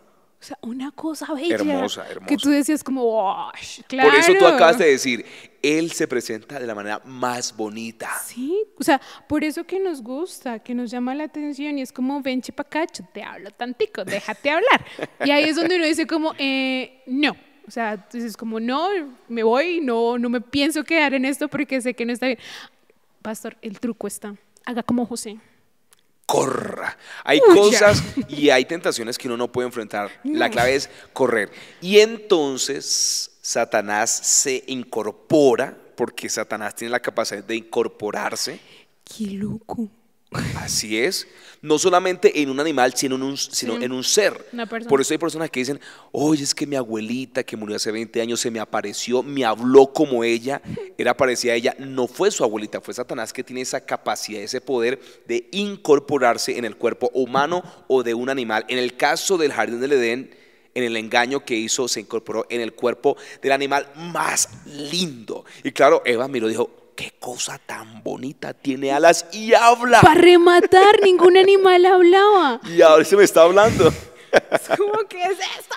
O 0.45 0.47
sea, 0.47 0.59
una 0.61 0.91
cosa 0.91 1.33
bella. 1.33 1.55
Hermosa, 1.55 2.05
Que 2.05 2.13
hermosa. 2.13 2.37
tú 2.37 2.51
decías 2.51 2.85
como, 2.85 3.03
wow, 3.03 3.51
claro. 3.87 4.11
Por 4.11 4.19
eso 4.19 4.33
tú 4.39 4.47
acabas 4.47 4.77
de 4.77 4.91
decir, 4.91 5.25
él 5.63 5.91
se 5.91 6.07
presenta 6.07 6.61
de 6.61 6.67
la 6.67 6.75
manera 6.75 7.01
más 7.07 7.57
bonita. 7.57 8.11
Sí, 8.27 8.55
o 8.79 8.85
sea, 8.85 9.01
por 9.27 9.43
eso 9.43 9.65
que 9.65 9.81
nos 9.81 10.03
gusta, 10.03 10.59
que 10.59 10.75
nos 10.75 10.91
llama 10.91 11.15
la 11.15 11.25
atención 11.25 11.79
y 11.79 11.81
es 11.81 11.93
como, 11.93 12.21
ven 12.21 12.43
chipacacho, 12.43 13.09
te 13.15 13.23
hablo 13.23 13.53
tantico, 13.53 14.05
déjate 14.05 14.51
hablar. 14.51 14.85
Y 15.25 15.31
ahí 15.31 15.45
es 15.45 15.57
donde 15.57 15.77
uno 15.77 15.87
dice 15.87 16.07
como, 16.07 16.35
eh, 16.37 17.03
no. 17.07 17.35
O 17.67 17.71
sea, 17.71 17.97
dices 18.13 18.37
como, 18.37 18.61
no, 18.61 18.91
me 19.29 19.43
voy, 19.43 19.81
no, 19.81 20.19
no 20.19 20.29
me 20.29 20.43
pienso 20.43 20.85
quedar 20.85 21.15
en 21.15 21.25
esto 21.25 21.49
porque 21.49 21.81
sé 21.81 21.95
que 21.95 22.05
no 22.05 22.13
está 22.13 22.27
bien. 22.27 22.39
Pastor, 23.23 23.57
el 23.63 23.81
truco 23.81 24.07
está, 24.07 24.35
haga 24.67 24.83
como 24.83 25.07
José. 25.07 25.39
Corra. 26.27 26.97
Hay 27.23 27.41
cosas 27.41 28.03
y 28.29 28.51
hay 28.51 28.65
tentaciones 28.65 29.19
que 29.19 29.29
uno 29.29 29.37
no 29.37 29.51
puede 29.53 29.67
enfrentar. 29.67 30.11
La 30.25 30.51
clave 30.51 30.75
es 30.75 30.91
correr. 31.13 31.51
Y 31.81 32.01
entonces 32.01 33.31
Satanás 33.41 34.11
se 34.11 34.65
incorpora, 34.67 35.77
porque 35.97 36.29
Satanás 36.29 36.75
tiene 36.75 36.93
la 36.93 37.01
capacidad 37.01 37.45
de 37.45 37.57
incorporarse. 37.57 38.59
Qué 39.05 39.27
loco. 39.27 39.89
Así 40.57 40.99
es. 40.99 41.27
No 41.63 41.79
solamente 41.79 42.43
en 42.43 42.51
un 42.51 42.61
animal, 42.61 42.93
sino 42.95 43.17
en 43.17 43.23
un, 43.23 43.39
sino 43.39 43.79
Sí. 43.79 43.85
en 43.85 43.93
un 43.93 44.05
ser. 44.05 44.47
Por 44.87 45.01
eso 45.01 45.15
hay 45.15 45.19
personas 45.19 45.49
que 45.51 45.61
dicen, 45.61 45.81
oye, 46.13 46.45
es 46.45 46.55
que 46.55 46.67
mi 46.67 46.77
abuelita 46.77 47.43
que 47.43 47.57
murió 47.57 47.77
hace 47.77 47.91
20 47.91 48.21
años 48.21 48.41
se 48.41 48.51
me 48.51 48.61
apareció, 48.61 49.23
me 49.23 49.45
habló 49.47 49.87
como 49.93 50.25
ella, 50.25 50.61
era 50.99 51.17
parecida 51.17 51.53
a 51.53 51.57
ella. 51.57 51.75
No 51.79 52.07
fue 52.07 52.31
su 52.31 52.45
abuelita, 52.45 52.83
fue 52.83 52.93
Satanás 52.93 53.33
que 53.33 53.43
tiene 53.43 53.63
esa 53.63 53.81
capacidad, 53.87 54.43
ese 54.43 54.61
poder 54.61 55.01
de 55.27 55.49
incorporarse 55.53 56.59
en 56.59 56.67
el 56.67 56.77
cuerpo 56.77 57.11
humano 57.15 57.63
o 57.89 58.03
de 58.03 58.13
un 58.13 58.29
animal. 58.29 58.67
En 58.69 58.79
el 58.79 58.97
caso 58.97 59.39
del 59.39 59.53
jardín 59.53 59.81
del 59.81 59.93
Edén, 59.93 60.35
en 60.75 60.83
el 60.85 60.97
engaño 60.97 61.45
que 61.47 61.55
hizo, 61.55 61.89
se 61.89 62.01
incorporó 62.01 62.47
en 62.51 62.61
el 62.61 62.75
cuerpo 62.75 63.17
del 63.41 63.53
animal 63.53 63.89
más 63.97 64.49
lindo. 64.67 65.45
Y 65.63 65.71
claro, 65.73 66.03
Eva 66.05 66.29
miró 66.29 66.49
y 66.49 66.51
dijo, 66.51 66.84
qué 66.95 67.15
cosa 67.19 67.59
tan 67.59 68.03
bonita, 68.03 68.55
tiene 68.55 68.93
alas 68.93 69.27
y 69.33 69.55
habla. 69.55 70.01
Para 70.01 70.21
rematar, 70.21 71.03
ningún 71.03 71.37
animal 71.37 71.87
hablaba. 71.87 72.61
Y 72.69 72.83
ahora 72.83 73.05
se 73.05 73.17
me 73.17 73.25
está 73.25 73.43
hablando. 73.43 73.93
¿Cómo 74.77 75.07
que 75.09 75.23
es 75.23 75.39
esto? 75.59 75.77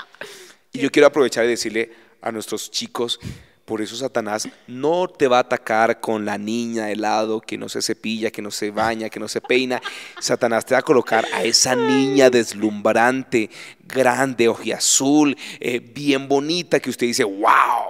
Y 0.73 0.79
yo 0.79 0.91
quiero 0.91 1.07
aprovechar 1.07 1.45
y 1.45 1.49
decirle 1.49 1.91
a 2.21 2.31
nuestros 2.31 2.71
chicos, 2.71 3.19
por 3.67 3.81
eso 3.81 3.97
Satanás 3.97 4.47
no 4.67 5.09
te 5.09 5.27
va 5.27 5.37
a 5.37 5.41
atacar 5.41 5.99
con 5.99 6.23
la 6.23 6.37
niña 6.37 6.85
de 6.85 6.95
lado 6.95 7.41
que 7.41 7.57
no 7.57 7.67
se 7.67 7.81
cepilla, 7.81 8.31
que 8.31 8.41
no 8.41 8.49
se 8.49 8.71
baña, 8.71 9.09
que 9.09 9.19
no 9.19 9.27
se 9.27 9.41
peina. 9.41 9.81
Satanás 10.21 10.65
te 10.65 10.73
va 10.73 10.79
a 10.79 10.83
colocar 10.83 11.25
a 11.33 11.43
esa 11.43 11.75
niña 11.75 12.29
deslumbrante, 12.29 13.49
grande, 13.83 14.47
ojiazul, 14.47 15.35
eh, 15.59 15.79
bien 15.79 16.29
bonita, 16.29 16.79
que 16.79 16.89
usted 16.89 17.07
dice, 17.07 17.25
wow. 17.25 17.86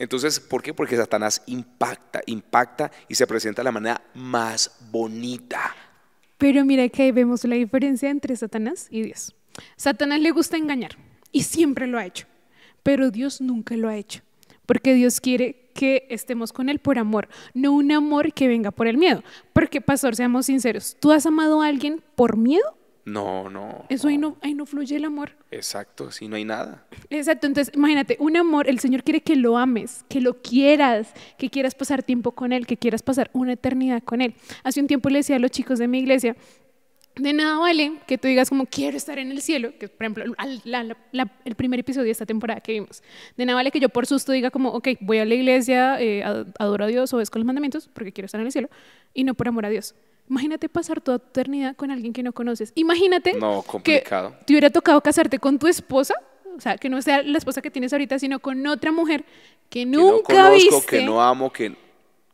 Entonces, 0.00 0.40
¿por 0.40 0.62
qué? 0.62 0.72
Porque 0.72 0.96
Satanás 0.96 1.42
impacta, 1.46 2.22
impacta 2.24 2.90
y 3.06 3.14
se 3.14 3.26
presenta 3.26 3.60
de 3.60 3.64
la 3.64 3.70
manera 3.70 4.02
más 4.14 4.78
bonita. 4.90 5.76
Pero 6.38 6.64
mira 6.64 6.88
que 6.88 7.02
ahí 7.02 7.12
vemos 7.12 7.44
la 7.44 7.56
diferencia 7.56 8.08
entre 8.08 8.34
Satanás 8.34 8.88
y 8.90 9.02
Dios. 9.02 9.34
Satanás 9.76 10.18
le 10.20 10.30
gusta 10.30 10.56
engañar 10.56 10.96
y 11.32 11.42
siempre 11.42 11.86
lo 11.86 11.98
ha 11.98 12.06
hecho, 12.06 12.26
pero 12.82 13.10
Dios 13.10 13.42
nunca 13.42 13.76
lo 13.76 13.90
ha 13.90 13.96
hecho, 13.98 14.22
porque 14.64 14.94
Dios 14.94 15.20
quiere 15.20 15.68
que 15.74 16.06
estemos 16.08 16.54
con 16.54 16.70
Él 16.70 16.78
por 16.78 16.98
amor, 16.98 17.28
no 17.52 17.72
un 17.72 17.92
amor 17.92 18.32
que 18.32 18.48
venga 18.48 18.70
por 18.70 18.86
el 18.86 18.96
miedo. 18.96 19.22
Porque, 19.52 19.82
pastor, 19.82 20.16
seamos 20.16 20.46
sinceros, 20.46 20.96
¿tú 20.98 21.12
has 21.12 21.26
amado 21.26 21.60
a 21.60 21.66
alguien 21.66 22.02
por 22.14 22.38
miedo? 22.38 22.74
No, 23.04 23.48
no. 23.48 23.86
Eso 23.88 24.08
ahí 24.08 24.18
no, 24.18 24.36
ahí 24.42 24.54
no 24.54 24.66
fluye 24.66 24.94
el 24.96 25.04
amor. 25.04 25.30
Exacto, 25.50 26.10
si 26.12 26.28
no 26.28 26.36
hay 26.36 26.44
nada. 26.44 26.84
Exacto, 27.08 27.46
entonces 27.46 27.74
imagínate, 27.74 28.16
un 28.20 28.36
amor, 28.36 28.68
el 28.68 28.78
Señor 28.78 29.02
quiere 29.02 29.20
que 29.22 29.36
lo 29.36 29.56
ames, 29.58 30.04
que 30.08 30.20
lo 30.20 30.40
quieras, 30.42 31.12
que 31.38 31.48
quieras 31.50 31.74
pasar 31.74 32.02
tiempo 32.02 32.32
con 32.32 32.52
Él, 32.52 32.66
que 32.66 32.76
quieras 32.76 33.02
pasar 33.02 33.30
una 33.32 33.54
eternidad 33.54 34.02
con 34.02 34.20
Él. 34.20 34.34
Hace 34.64 34.80
un 34.80 34.86
tiempo 34.86 35.08
le 35.08 35.18
decía 35.20 35.36
a 35.36 35.38
los 35.38 35.50
chicos 35.50 35.78
de 35.78 35.88
mi 35.88 35.98
iglesia, 36.00 36.36
de 37.16 37.32
nada 37.32 37.58
vale 37.58 37.94
que 38.06 38.18
tú 38.18 38.28
digas 38.28 38.48
como 38.48 38.66
quiero 38.66 38.96
estar 38.96 39.18
en 39.18 39.30
el 39.32 39.42
cielo, 39.42 39.72
que 39.78 39.88
por 39.88 40.04
ejemplo 40.04 40.24
al- 40.38 40.60
la- 40.64 40.84
la- 40.84 40.96
la- 41.10 41.32
el 41.44 41.54
primer 41.56 41.80
episodio 41.80 42.04
de 42.04 42.12
esta 42.12 42.24
temporada 42.26 42.60
que 42.60 42.72
vimos, 42.72 43.02
de 43.36 43.44
nada 43.46 43.56
vale 43.56 43.70
que 43.72 43.80
yo 43.80 43.88
por 43.88 44.06
susto 44.06 44.30
diga 44.30 44.50
como, 44.50 44.68
ok, 44.70 44.88
voy 45.00 45.18
a 45.18 45.24
la 45.24 45.34
iglesia, 45.34 46.00
eh, 46.00 46.22
ad- 46.22 46.46
adoro 46.58 46.84
a 46.84 46.86
Dios, 46.86 47.12
obedezco 47.12 47.38
los 47.38 47.46
mandamientos 47.46 47.88
porque 47.92 48.12
quiero 48.12 48.26
estar 48.26 48.40
en 48.40 48.46
el 48.46 48.52
cielo, 48.52 48.68
y 49.12 49.24
no 49.24 49.34
por 49.34 49.48
amor 49.48 49.66
a 49.66 49.70
Dios. 49.70 49.94
Imagínate 50.28 50.68
pasar 50.68 51.00
toda 51.00 51.18
tu 51.18 51.40
eternidad 51.40 51.74
con 51.76 51.90
alguien 51.90 52.12
que 52.12 52.22
no 52.22 52.32
conoces. 52.32 52.72
Imagínate 52.74 53.34
No, 53.34 53.64
que 53.82 54.04
te 54.46 54.52
hubiera 54.52 54.70
tocado 54.70 55.00
casarte 55.00 55.38
con 55.38 55.58
tu 55.58 55.66
esposa, 55.66 56.14
o 56.56 56.60
sea, 56.60 56.76
que 56.76 56.88
no 56.88 57.00
sea 57.02 57.22
la 57.22 57.38
esposa 57.38 57.62
que 57.62 57.70
tienes 57.70 57.92
ahorita, 57.92 58.18
sino 58.18 58.38
con 58.38 58.66
otra 58.66 58.92
mujer 58.92 59.24
que 59.68 59.80
que 59.80 59.86
nunca 59.86 60.34
no 60.34 60.48
conozco, 60.50 60.76
viste. 60.76 60.86
que 60.98 61.02
no 61.04 61.22
amo, 61.22 61.52
que 61.52 61.74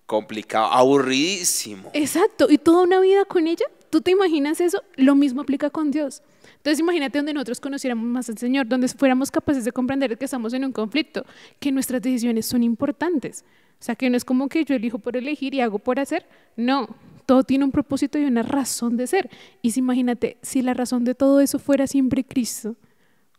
complicado, 0.06 0.66
aburridísimo. 0.72 1.90
Exacto, 1.92 2.46
y 2.50 2.58
toda 2.58 2.82
una 2.82 3.00
vida 3.00 3.24
con 3.24 3.46
ella. 3.46 3.66
¿Tú 3.90 4.00
te 4.00 4.10
imaginas 4.10 4.60
eso? 4.60 4.82
Lo 4.96 5.14
mismo 5.14 5.42
aplica 5.42 5.70
con 5.70 5.90
Dios. 5.90 6.22
Entonces 6.56 6.80
imagínate 6.80 7.18
donde 7.18 7.32
nosotros 7.32 7.60
conociéramos 7.60 8.04
más 8.04 8.28
al 8.28 8.38
Señor, 8.38 8.66
donde 8.66 8.88
fuéramos 8.88 9.30
capaces 9.30 9.64
de 9.64 9.72
comprender 9.72 10.18
que 10.18 10.24
estamos 10.24 10.52
en 10.52 10.64
un 10.64 10.72
conflicto, 10.72 11.24
que 11.60 11.70
nuestras 11.70 12.02
decisiones 12.02 12.46
son 12.46 12.62
importantes. 12.62 13.44
O 13.80 13.84
sea, 13.84 13.94
que 13.94 14.10
no 14.10 14.16
es 14.16 14.24
como 14.24 14.48
que 14.48 14.64
yo 14.64 14.74
elijo 14.74 14.98
por 14.98 15.16
elegir 15.16 15.54
y 15.54 15.60
hago 15.60 15.78
por 15.78 16.00
hacer. 16.00 16.26
No, 16.56 16.88
todo 17.26 17.44
tiene 17.44 17.64
un 17.64 17.72
propósito 17.72 18.18
y 18.18 18.24
una 18.24 18.42
razón 18.42 18.96
de 18.96 19.06
ser. 19.06 19.28
Y 19.60 19.72
si 19.72 19.80
imagínate, 19.80 20.38
si 20.42 20.62
la 20.62 20.74
razón 20.74 21.04
de 21.04 21.14
todo 21.14 21.40
eso 21.40 21.58
fuera 21.58 21.86
siempre 21.86 22.24
Cristo, 22.24 22.76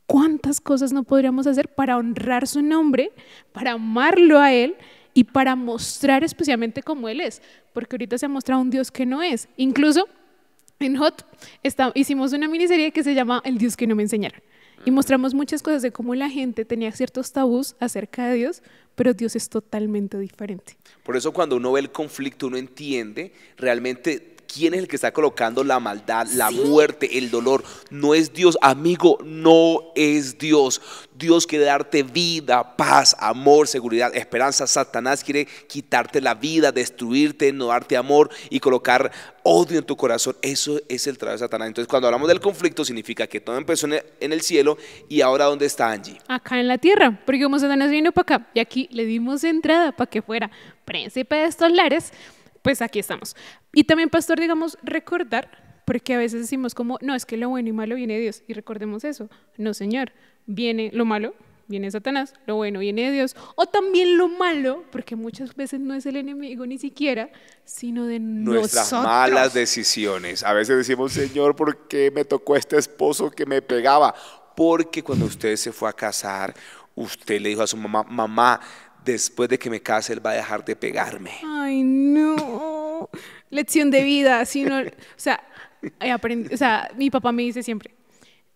¿Cuántas 0.08 0.62
cosas 0.62 0.94
no 0.94 1.04
podríamos 1.04 1.48
hacer 1.48 1.68
para 1.76 1.98
honrar 1.98 2.48
su 2.48 2.62
nombre, 2.62 3.12
para 3.52 3.74
amarlo 3.74 4.40
a 4.40 4.54
Él 4.54 4.76
y 5.14 5.26
para 5.26 5.54
mostrar 5.58 6.24
especialmente 6.24 6.82
cómo 6.82 7.10
Él 7.10 7.20
es? 7.20 7.42
Porque 7.74 7.96
ahorita 7.96 8.18
se 8.18 8.26
ha 8.26 8.30
mostrado 8.30 8.62
un 8.62 8.70
Dios 8.70 8.90
que 8.90 9.06
no 9.06 9.22
es. 9.22 9.50
Incluso 9.58 10.08
en 10.80 10.96
Hot 10.96 11.26
hicimos 11.94 12.32
una 12.32 12.48
miniserie 12.48 12.92
que 12.94 13.04
se 13.04 13.14
llama 13.14 13.42
El 13.44 13.58
Dios 13.58 13.76
que 13.76 13.86
no 13.86 13.96
me 13.96 14.04
enseñaron. 14.04 14.42
Y 14.86 14.92
mostramos 14.92 15.34
muchas 15.34 15.62
cosas 15.62 15.82
de 15.82 15.92
cómo 15.92 16.16
la 16.16 16.30
gente 16.30 16.64
tenía 16.64 16.92
ciertos 16.92 17.32
tabús 17.34 17.76
acerca 17.80 18.28
de 18.28 18.36
Dios, 18.36 18.62
pero 18.96 19.14
Dios 19.14 19.36
es 19.36 19.50
totalmente 19.50 20.18
diferente. 20.18 20.78
Por 21.04 21.18
eso 21.18 21.34
cuando 21.34 21.58
uno 21.58 21.72
ve 21.74 21.82
el 21.82 21.92
conflicto, 21.92 22.48
uno 22.48 22.58
entiende 22.58 23.34
realmente 23.58 24.37
quién 24.48 24.74
es 24.74 24.80
el 24.80 24.88
que 24.88 24.96
está 24.96 25.12
colocando 25.12 25.64
la 25.64 25.80
maldad, 25.80 26.28
la 26.34 26.52
muerte, 26.52 27.18
el 27.18 27.30
dolor. 27.30 27.64
No 27.90 28.16
es 28.16 28.34
Dios, 28.34 28.58
amigo, 28.62 29.20
no 29.24 29.92
es 29.96 30.38
Dios. 30.38 30.82
Dios 31.16 31.48
quiere 31.48 31.66
darte 31.66 32.04
vida, 32.04 32.76
paz, 32.78 33.16
amor, 33.20 33.68
seguridad, 33.68 34.16
esperanza. 34.16 34.68
Satanás 34.68 35.24
quiere 35.24 35.46
quitarte 35.68 36.22
la 36.22 36.36
vida, 36.36 36.72
destruirte, 36.72 37.52
no 37.52 37.68
darte 37.68 37.98
amor 37.98 38.30
y 38.50 38.60
colocar 38.60 39.12
odio 39.44 39.80
en 39.80 39.86
tu 39.86 39.96
corazón. 39.96 40.36
Eso 40.42 40.80
es 40.90 41.08
el 41.08 41.18
trabajo 41.18 41.36
de 41.36 41.46
Satanás. 41.46 41.68
Entonces, 41.68 41.88
cuando 41.88 42.08
hablamos 42.08 42.28
del 42.28 42.40
conflicto, 42.40 42.84
significa 42.84 43.28
que 43.28 43.40
todo 43.42 43.58
empezó 43.58 43.88
en 43.88 44.34
el 44.34 44.42
cielo 44.42 44.78
y 45.10 45.22
ahora 45.22 45.46
¿dónde 45.46 45.66
está 45.66 45.92
Angie? 45.92 46.18
Acá 46.28 46.60
en 46.60 46.68
la 46.68 46.78
tierra, 46.78 47.20
porque 47.26 47.44
como 47.44 47.58
Satanás 47.60 47.90
vino 47.90 48.12
para 48.12 48.36
acá 48.36 48.48
y 48.54 48.60
aquí 48.60 48.88
le 48.92 49.06
dimos 49.06 49.44
entrada 49.44 49.92
para 49.92 50.10
que 50.10 50.22
fuera 50.22 50.52
príncipe 50.86 51.36
de 51.36 51.46
estos 51.46 51.72
lares 51.72 52.12
pues 52.62 52.82
aquí 52.82 53.00
estamos. 53.00 53.36
Y 53.74 53.84
también, 53.84 54.10
pastor, 54.10 54.40
digamos, 54.40 54.78
recordar, 54.84 55.82
porque 55.86 56.14
a 56.14 56.18
veces 56.18 56.42
decimos 56.42 56.76
como, 56.76 56.98
no, 57.02 57.16
es 57.16 57.26
que 57.26 57.38
lo 57.38 57.50
bueno 57.50 57.70
y 57.70 57.72
malo 57.72 57.96
viene 57.96 58.16
de 58.16 58.22
Dios. 58.22 58.44
Y 58.48 58.54
recordemos 58.54 59.04
eso. 59.04 59.30
No, 59.58 59.74
Señor, 59.74 60.12
viene 60.46 60.90
lo 60.94 61.06
malo, 61.06 61.34
viene 61.68 61.92
Satanás, 61.92 62.34
lo 62.46 62.56
bueno 62.56 62.80
viene 62.80 63.04
de 63.04 63.12
Dios. 63.12 63.36
O 63.56 63.66
también 63.66 64.18
lo 64.18 64.28
malo, 64.28 64.84
porque 64.92 65.16
muchas 65.16 65.56
veces 65.56 65.80
no 65.80 65.94
es 65.94 66.06
el 66.06 66.18
enemigo 66.18 66.66
ni 66.66 66.78
siquiera, 66.78 67.30
sino 67.66 68.06
de 68.06 68.20
nuestras 68.20 68.92
malas 68.92 69.54
decisiones. 69.54 70.44
A 70.44 70.54
veces 70.54 70.78
decimos, 70.78 71.14
Señor, 71.14 71.56
¿por 71.56 71.88
qué 71.88 72.12
me 72.12 72.26
tocó 72.26 72.56
este 72.56 72.78
esposo 72.78 73.32
que 73.32 73.46
me 73.46 73.62
pegaba? 73.62 74.14
Porque 74.56 75.04
cuando 75.04 75.26
usted 75.26 75.56
se 75.56 75.72
fue 75.72 75.90
a 75.90 75.94
casar, 75.94 76.54
usted 76.96 77.40
le 77.40 77.50
dijo 77.50 77.62
a 77.62 77.68
su 77.68 77.78
mamá, 77.78 78.04
mamá, 78.04 78.60
después 79.12 79.50
de 79.50 79.58
que 79.58 79.70
me 79.70 79.82
case, 79.82 80.14
él 80.14 80.26
va 80.26 80.32
a 80.32 80.36
dejar 80.36 80.64
de 80.64 80.76
pegarme. 80.76 81.32
Ay, 81.44 81.84
no. 81.84 83.10
Lección 83.50 83.90
de 83.90 84.04
vida. 84.04 84.46
Sino, 84.46 84.80
o, 84.80 84.84
sea, 85.16 85.42
o 86.54 86.58
sea, 86.58 86.92
mi 86.96 87.10
papá 87.10 87.32
me 87.32 87.44
dice 87.44 87.64
siempre, 87.64 87.96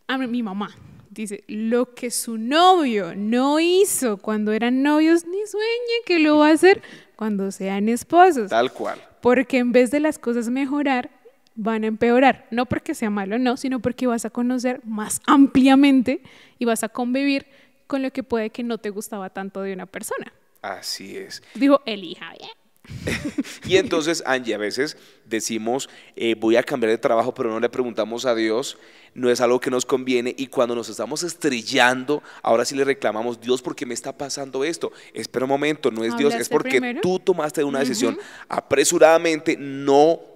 a 0.07 0.17
mi 0.17 0.43
mamá, 0.43 0.75
dice, 1.09 1.43
lo 1.47 1.93
que 1.93 2.11
su 2.11 2.37
novio 2.37 3.15
no 3.15 3.59
hizo 3.59 4.17
cuando 4.17 4.51
eran 4.51 4.83
novios, 4.83 5.25
ni 5.25 5.45
sueñe 5.47 6.03
que 6.05 6.19
lo 6.19 6.39
va 6.39 6.49
a 6.49 6.53
hacer 6.53 6.81
cuando 7.15 7.51
sean 7.51 7.89
esposos. 7.89 8.49
Tal 8.49 8.71
cual. 8.71 8.99
Porque 9.21 9.57
en 9.57 9.71
vez 9.71 9.91
de 9.91 9.99
las 9.99 10.19
cosas 10.19 10.49
mejorar, 10.49 11.09
van 11.55 11.83
a 11.83 11.87
empeorar. 11.87 12.47
No 12.51 12.65
porque 12.65 12.93
sea 12.93 13.09
malo, 13.09 13.39
no, 13.39 13.55
sino 13.55 13.79
porque 13.79 14.07
vas 14.07 14.25
a 14.25 14.29
conocer 14.29 14.81
más 14.83 15.21
ampliamente 15.25 16.21
y 16.59 16.65
vas 16.65 16.83
a 16.83 16.89
convivir 16.89 17.45
con 17.87 18.01
lo 18.01 18.11
que 18.11 18.23
puede 18.23 18.49
que 18.49 18.63
no 18.63 18.77
te 18.77 18.89
gustaba 18.89 19.29
tanto 19.29 19.61
de 19.61 19.73
una 19.73 19.85
persona. 19.85 20.33
Así 20.61 21.17
es. 21.17 21.41
Dijo, 21.55 21.81
elija 21.85 22.33
bien. 22.37 22.51
y 23.65 23.77
entonces, 23.77 24.23
Angie, 24.25 24.55
a 24.55 24.57
veces 24.57 24.97
decimos, 25.25 25.89
eh, 26.15 26.35
voy 26.37 26.55
a 26.55 26.63
cambiar 26.63 26.91
de 26.91 26.97
trabajo, 26.97 27.33
pero 27.33 27.49
no 27.49 27.59
le 27.59 27.69
preguntamos 27.69 28.25
a 28.25 28.35
Dios, 28.35 28.77
no 29.13 29.29
es 29.29 29.39
algo 29.41 29.59
que 29.59 29.69
nos 29.69 29.85
conviene. 29.85 30.33
Y 30.37 30.47
cuando 30.47 30.75
nos 30.75 30.89
estamos 30.89 31.23
estrellando, 31.23 32.23
ahora 32.41 32.65
sí 32.65 32.75
le 32.75 32.83
reclamamos, 32.83 33.39
Dios, 33.39 33.61
¿por 33.61 33.75
qué 33.75 33.85
me 33.85 33.93
está 33.93 34.17
pasando 34.17 34.63
esto? 34.63 34.91
Espera 35.13 35.45
un 35.45 35.49
momento, 35.49 35.91
no 35.91 36.03
es 36.03 36.17
Dios, 36.17 36.33
es 36.33 36.49
porque 36.49 36.99
tú 37.01 37.19
tomaste 37.19 37.63
una 37.63 37.79
decisión 37.79 38.17
apresuradamente, 38.49 39.57
no 39.57 40.30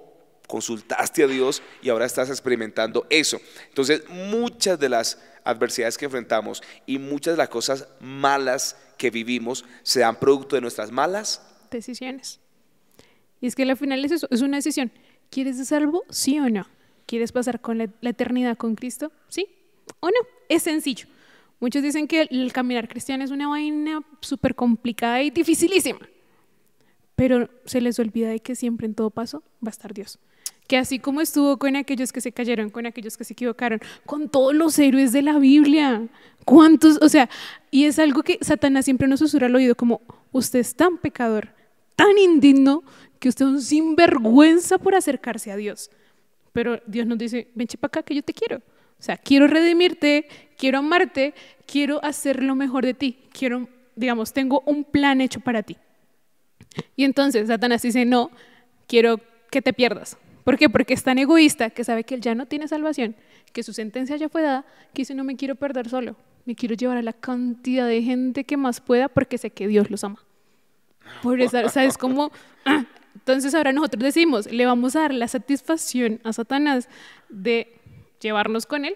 consultaste 0.47 1.23
a 1.23 1.27
Dios 1.27 1.61
y 1.81 1.89
ahora 1.89 2.05
estás 2.05 2.29
experimentando 2.29 3.05
eso. 3.09 3.39
Entonces, 3.69 4.03
muchas 4.09 4.79
de 4.79 4.89
las 4.89 5.19
adversidades 5.43 5.97
que 5.97 6.05
enfrentamos 6.05 6.61
y 6.85 6.97
muchas 6.97 7.33
de 7.33 7.37
las 7.37 7.49
cosas 7.49 7.87
malas 7.99 8.77
que 8.97 9.11
vivimos 9.11 9.65
se 9.83 10.01
dan 10.01 10.19
producto 10.19 10.55
de 10.55 10.61
nuestras 10.61 10.91
malas 10.91 11.41
decisiones. 11.71 12.39
Y 13.41 13.47
es 13.47 13.55
que 13.55 13.63
al 13.63 13.77
final 13.77 14.03
es 14.03 14.11
eso, 14.11 14.27
es 14.31 14.41
una 14.41 14.57
decisión. 14.57 14.91
¿Quieres 15.29 15.57
ser 15.57 15.65
salvo? 15.65 16.03
Sí 16.09 16.39
o 16.39 16.49
no. 16.49 16.67
¿Quieres 17.05 17.31
pasar 17.31 17.61
con 17.61 17.77
la, 17.77 17.89
eternidad 18.01 18.57
con 18.57 18.75
Cristo? 18.75 19.11
Sí 19.27 19.47
o 19.99 20.07
no. 20.07 20.27
Es 20.49 20.63
sencillo. 20.63 21.07
Muchos 21.59 21.83
dicen 21.83 22.07
que 22.07 22.27
el 22.29 22.51
caminar 22.53 22.87
cristiano 22.87 23.23
es 23.23 23.31
una 23.31 23.47
vaina 23.47 24.01
súper 24.21 24.55
complicada 24.55 25.21
y 25.21 25.29
dificilísima. 25.29 25.99
Pero 27.15 27.49
se 27.65 27.81
les 27.81 27.97
olvida 27.99 28.29
de 28.29 28.39
que 28.39 28.55
siempre 28.55 28.87
en 28.87 28.95
todo 28.95 29.09
paso 29.09 29.43
va 29.63 29.69
a 29.69 29.71
estar 29.71 29.93
Dios 29.93 30.19
que 30.67 30.77
así 30.77 30.99
como 30.99 31.21
estuvo 31.21 31.57
con 31.57 31.75
aquellos 31.75 32.11
que 32.11 32.21
se 32.21 32.31
cayeron, 32.31 32.69
con 32.69 32.85
aquellos 32.85 33.17
que 33.17 33.23
se 33.23 33.33
equivocaron, 33.33 33.79
con 34.05 34.29
todos 34.29 34.53
los 34.53 34.77
héroes 34.79 35.11
de 35.11 35.21
la 35.21 35.37
Biblia, 35.37 36.07
¿cuántos? 36.43 36.97
O 37.01 37.09
sea, 37.09 37.29
y 37.71 37.85
es 37.85 37.99
algo 37.99 38.23
que 38.23 38.39
Satanás 38.41 38.85
siempre 38.85 39.07
nos 39.07 39.19
susurra 39.19 39.47
al 39.47 39.55
oído, 39.55 39.75
como 39.75 40.01
usted 40.31 40.59
es 40.59 40.75
tan 40.75 40.97
pecador, 40.97 41.49
tan 41.95 42.17
indigno, 42.17 42.83
que 43.19 43.29
usted 43.29 43.45
es 43.45 43.51
un 43.51 43.61
sinvergüenza 43.61 44.77
por 44.77 44.95
acercarse 44.95 45.51
a 45.51 45.55
Dios. 45.55 45.89
Pero 46.51 46.81
Dios 46.85 47.05
nos 47.05 47.17
dice, 47.17 47.49
ven 47.53 47.67
para 47.79 47.87
acá 47.87 48.03
que 48.03 48.15
yo 48.15 48.23
te 48.23 48.33
quiero. 48.33 48.57
O 48.57 49.03
sea, 49.03 49.17
quiero 49.17 49.47
redimirte, 49.47 50.27
quiero 50.57 50.79
amarte, 50.79 51.33
quiero 51.65 52.03
hacer 52.03 52.41
lo 52.41 52.55
mejor 52.55 52.85
de 52.85 52.93
ti, 52.93 53.19
quiero, 53.31 53.67
digamos, 53.95 54.33
tengo 54.33 54.63
un 54.65 54.83
plan 54.83 55.21
hecho 55.21 55.39
para 55.41 55.63
ti. 55.63 55.77
Y 56.95 57.03
entonces 57.03 57.47
Satanás 57.47 57.81
dice, 57.81 58.05
no, 58.05 58.31
quiero 58.87 59.19
que 59.51 59.61
te 59.61 59.73
pierdas, 59.73 60.17
¿Por 60.45 60.57
qué? 60.59 60.69
Porque 60.69 60.93
es 60.93 61.03
tan 61.03 61.17
egoísta 61.17 61.71
que 61.71 61.83
sabe 61.83 62.03
que 62.03 62.13
él 62.13 62.21
ya 62.21 62.35
no 62.35 62.45
tiene 62.45 62.67
salvación, 62.67 63.15
que 63.51 63.63
su 63.63 63.73
sentencia 63.73 64.15
ya 64.15 64.29
fue 64.29 64.43
dada, 64.43 64.63
que 64.93 65.01
dice, 65.01 65.15
no 65.15 65.23
me 65.23 65.35
quiero 65.35 65.55
perder 65.55 65.89
solo, 65.89 66.15
me 66.45 66.55
quiero 66.55 66.75
llevar 66.75 66.97
a 66.97 67.01
la 67.01 67.13
cantidad 67.13 67.87
de 67.87 68.03
gente 68.03 68.43
que 68.43 68.55
más 68.55 68.79
pueda 68.79 69.09
porque 69.09 69.39
sé 69.39 69.49
que 69.49 69.67
Dios 69.67 69.89
los 69.89 70.03
ama. 70.03 70.23
Por 71.23 71.41
eso, 71.41 71.67
¿sabes 71.69 71.97
cómo? 71.97 72.31
Entonces 73.15 73.55
ahora 73.55 73.73
nosotros 73.73 74.03
decimos, 74.03 74.45
le 74.51 74.67
vamos 74.67 74.95
a 74.95 75.01
dar 75.01 75.15
la 75.15 75.27
satisfacción 75.27 76.21
a 76.23 76.31
Satanás 76.31 76.89
de 77.29 77.73
llevarnos 78.21 78.67
con 78.67 78.85
él 78.85 78.95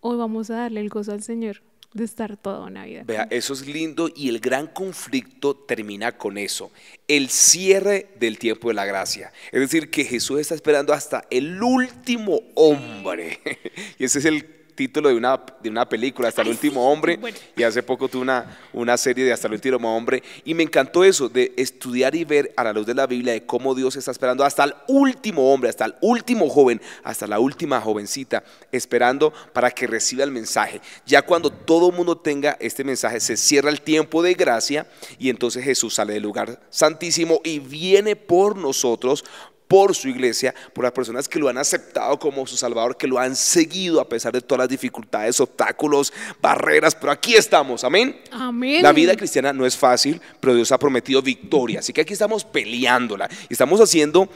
o 0.00 0.16
vamos 0.16 0.48
a 0.50 0.56
darle 0.56 0.80
el 0.80 0.88
gozo 0.88 1.12
al 1.12 1.22
Señor 1.22 1.60
de 1.92 2.04
estar 2.04 2.36
toda 2.36 2.60
una 2.60 2.84
vida. 2.84 3.02
Vea, 3.04 3.26
eso 3.30 3.52
es 3.52 3.66
lindo 3.66 4.10
y 4.14 4.28
el 4.28 4.40
gran 4.40 4.66
conflicto 4.66 5.54
termina 5.56 6.18
con 6.18 6.38
eso, 6.38 6.70
el 7.08 7.28
cierre 7.30 8.08
del 8.18 8.38
tiempo 8.38 8.68
de 8.68 8.74
la 8.74 8.84
gracia. 8.84 9.32
Es 9.52 9.60
decir, 9.60 9.90
que 9.90 10.04
Jesús 10.04 10.40
está 10.40 10.54
esperando 10.54 10.92
hasta 10.92 11.24
el 11.30 11.62
último 11.62 12.40
hombre. 12.54 13.40
Y 13.98 14.04
ese 14.04 14.18
es 14.18 14.24
el 14.24 14.55
título 14.76 15.08
de 15.08 15.16
una, 15.16 15.40
de 15.60 15.70
una 15.70 15.88
película, 15.88 16.28
Hasta 16.28 16.42
el 16.42 16.48
último 16.48 16.92
hombre, 16.92 17.18
y 17.56 17.62
hace 17.62 17.82
poco 17.82 18.08
tuve 18.08 18.22
una, 18.22 18.58
una 18.72 18.96
serie 18.96 19.24
de 19.24 19.32
Hasta 19.32 19.48
el 19.48 19.54
último 19.54 19.96
hombre, 19.96 20.22
y 20.44 20.54
me 20.54 20.62
encantó 20.62 21.02
eso, 21.02 21.28
de 21.28 21.52
estudiar 21.56 22.14
y 22.14 22.24
ver 22.24 22.52
a 22.56 22.62
la 22.62 22.72
luz 22.72 22.86
de 22.86 22.94
la 22.94 23.06
Biblia 23.06 23.32
de 23.32 23.44
cómo 23.44 23.74
Dios 23.74 23.96
está 23.96 24.10
esperando 24.10 24.44
hasta 24.44 24.64
el 24.64 24.74
último 24.86 25.52
hombre, 25.52 25.70
hasta 25.70 25.86
el 25.86 25.94
último 26.00 26.48
joven, 26.48 26.80
hasta 27.02 27.26
la 27.26 27.40
última 27.40 27.80
jovencita, 27.80 28.44
esperando 28.70 29.32
para 29.52 29.70
que 29.70 29.86
reciba 29.86 30.22
el 30.22 30.30
mensaje. 30.30 30.80
Ya 31.06 31.22
cuando 31.22 31.50
todo 31.50 31.90
el 31.90 31.96
mundo 31.96 32.16
tenga 32.16 32.56
este 32.60 32.84
mensaje, 32.84 33.18
se 33.18 33.36
cierra 33.36 33.70
el 33.70 33.80
tiempo 33.80 34.22
de 34.22 34.34
gracia, 34.34 34.86
y 35.18 35.30
entonces 35.30 35.64
Jesús 35.64 35.94
sale 35.94 36.12
del 36.12 36.22
lugar 36.22 36.60
santísimo 36.70 37.40
y 37.42 37.58
viene 37.58 38.14
por 38.14 38.56
nosotros 38.56 39.24
por 39.68 39.94
su 39.94 40.08
iglesia, 40.08 40.54
por 40.72 40.84
las 40.84 40.92
personas 40.92 41.28
que 41.28 41.38
lo 41.38 41.48
han 41.48 41.58
aceptado 41.58 42.18
como 42.18 42.46
su 42.46 42.56
Salvador, 42.56 42.96
que 42.96 43.06
lo 43.06 43.18
han 43.18 43.34
seguido 43.34 44.00
a 44.00 44.08
pesar 44.08 44.32
de 44.32 44.40
todas 44.40 44.60
las 44.60 44.68
dificultades, 44.68 45.40
obstáculos, 45.40 46.12
barreras, 46.40 46.94
pero 46.94 47.12
aquí 47.12 47.34
estamos, 47.34 47.84
amén. 47.84 48.20
Amén. 48.30 48.82
La 48.82 48.92
vida 48.92 49.16
cristiana 49.16 49.52
no 49.52 49.66
es 49.66 49.76
fácil, 49.76 50.20
pero 50.40 50.54
Dios 50.54 50.70
ha 50.72 50.78
prometido 50.78 51.22
victoria, 51.22 51.80
así 51.80 51.92
que 51.92 52.02
aquí 52.02 52.12
estamos 52.12 52.44
peleándola 52.44 53.28
y 53.48 53.54
estamos 53.54 53.80
haciendo 53.80 54.28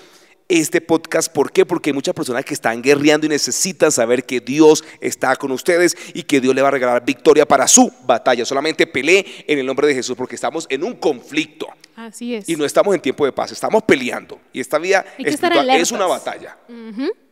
este 0.51 0.81
podcast. 0.81 1.33
¿Por 1.33 1.53
qué? 1.53 1.65
Porque 1.65 1.91
hay 1.91 1.95
muchas 1.95 2.15
personas 2.15 2.45
que 2.45 2.55
están 2.55 2.83
guerreando 2.83 3.27
y 3.27 3.31
necesitan 3.31 3.93
saber 3.93 4.25
que 4.25 4.41
Dios 4.41 4.85
está 5.01 5.37
con 5.37 5.53
ustedes 5.53 5.97
y 6.13 6.25
que 6.25 6.41
Dios 6.41 6.55
le 6.55 6.61
va 6.61 6.69
a 6.69 6.73
regalar 6.73 7.05
victoria 7.05 7.47
para 7.47 7.69
su 7.69 7.91
batalla. 8.05 8.45
Solamente 8.45 8.87
pelee 8.87 9.45
en 9.47 9.59
el 9.59 9.67
nombre 9.67 9.87
de 9.87 9.95
Jesús 9.95 10.17
porque 10.17 10.35
estamos 10.35 10.67
en 10.69 10.83
un 10.83 10.95
conflicto. 10.95 11.69
Así 11.95 12.35
es. 12.35 12.49
Y 12.49 12.57
no 12.57 12.65
estamos 12.65 12.95
en 12.95 13.01
tiempo 13.01 13.25
de 13.25 13.33
paz, 13.33 13.53
estamos 13.53 13.83
peleando. 13.85 14.41
Y 14.53 14.61
esta 14.61 14.79
vida 14.79 15.05
es 15.17 15.93
una 15.93 16.07
batalla. 16.07 16.59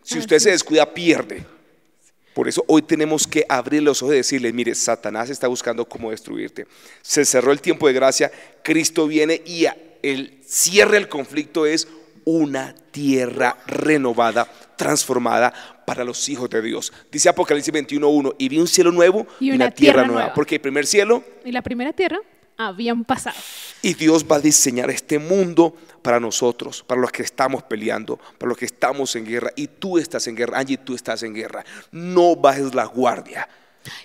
Si 0.02 0.18
usted 0.18 0.38
se 0.38 0.50
descuida, 0.52 0.94
pierde. 0.94 1.44
Por 2.34 2.46
eso 2.46 2.64
hoy 2.68 2.82
tenemos 2.82 3.26
que 3.26 3.44
abrir 3.48 3.82
los 3.82 4.00
ojos 4.00 4.14
y 4.14 4.18
decirle, 4.18 4.52
mire, 4.52 4.72
Satanás 4.76 5.28
está 5.28 5.48
buscando 5.48 5.88
cómo 5.88 6.12
destruirte. 6.12 6.68
Se 7.02 7.24
cerró 7.24 7.50
el 7.50 7.60
tiempo 7.60 7.88
de 7.88 7.94
gracia, 7.94 8.30
Cristo 8.62 9.08
viene 9.08 9.42
y 9.44 9.66
el 10.02 10.38
cierre 10.46 10.92
del 10.92 11.08
conflicto 11.08 11.66
es 11.66 11.88
una 12.30 12.74
tierra 12.90 13.56
renovada, 13.66 14.46
transformada 14.76 15.50
para 15.86 16.04
los 16.04 16.28
hijos 16.28 16.50
de 16.50 16.60
Dios. 16.60 16.92
Dice 17.10 17.30
Apocalipsis 17.30 17.72
21.1, 17.72 18.34
y 18.36 18.50
vi 18.50 18.58
un 18.58 18.66
cielo 18.66 18.92
nuevo 18.92 19.26
y, 19.40 19.50
una, 19.50 19.70
tierra, 19.70 20.04
nueva. 20.04 20.34
Porque 20.34 20.56
el 20.56 20.60
primer 20.60 20.86
cielo 20.86 21.24
y 21.42 21.52
la 21.52 21.62
primera 21.62 21.94
tierra 21.94 22.18
habían 22.58 23.02
pasado. 23.04 23.38
Y 23.80 23.94
Dios 23.94 24.26
va 24.30 24.36
a 24.36 24.40
diseñar 24.40 24.90
este 24.90 25.18
mundo 25.18 25.74
para 26.02 26.20
nosotros, 26.20 26.84
para 26.86 27.00
los 27.00 27.10
que 27.10 27.22
estamos 27.22 27.62
peleando, 27.62 28.18
para 28.36 28.50
los 28.50 28.58
que 28.58 28.66
estamos 28.66 29.16
en 29.16 29.24
guerra. 29.24 29.50
Y 29.56 29.66
tú 29.66 29.96
estás 29.96 30.26
en 30.26 30.36
guerra, 30.36 30.58
Angie, 30.58 30.76
tú 30.76 30.94
estás 30.94 31.22
en 31.22 31.32
guerra. 31.32 31.64
No 31.92 32.36
bajes 32.36 32.74
la 32.74 32.84
guardia. 32.84 33.48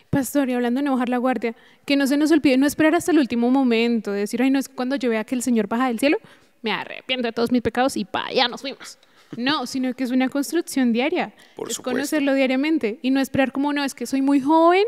Pastor, 0.10 0.50
y 0.50 0.54
hablando 0.54 0.80
de 0.80 0.86
no 0.86 0.94
bajar 0.94 1.10
la 1.10 1.18
guardia, 1.18 1.56
que 1.86 1.98
no 1.98 2.08
se 2.08 2.16
nos 2.16 2.32
olvide 2.32 2.56
no 2.56 2.68
esperar 2.68 2.96
hasta 2.96 3.12
el 3.12 3.20
último 3.20 3.52
momento, 3.52 4.14
de 4.14 4.20
decir, 4.20 4.42
ay, 4.42 4.50
no 4.50 4.60
es 4.60 4.70
cuando 4.70 4.96
yo 4.96 5.10
vea 5.10 5.26
que 5.26 5.36
el 5.36 5.44
Señor 5.44 5.68
baja 5.68 5.88
del 5.88 6.00
cielo, 6.00 6.20
me 6.64 6.72
arrepiento 6.72 7.28
de 7.28 7.32
todos 7.32 7.52
mis 7.52 7.62
pecados 7.62 7.96
y 7.96 8.06
para 8.06 8.28
allá 8.28 8.48
nos 8.48 8.62
fuimos. 8.62 8.98
No, 9.38 9.66
sino 9.68 9.94
que 9.94 10.04
es 10.04 10.12
una 10.12 10.30
construcción 10.30 10.92
diaria. 10.94 11.34
Por 11.56 11.70
es 11.70 11.76
supuesto. 11.76 11.92
conocerlo 11.98 12.34
diariamente 12.34 13.00
y 13.02 13.12
no 13.12 13.20
esperar 13.20 13.52
como, 13.52 13.72
no, 13.74 13.84
es 13.84 13.94
que 13.94 14.06
soy 14.08 14.22
muy 14.22 14.40
joven, 14.42 14.86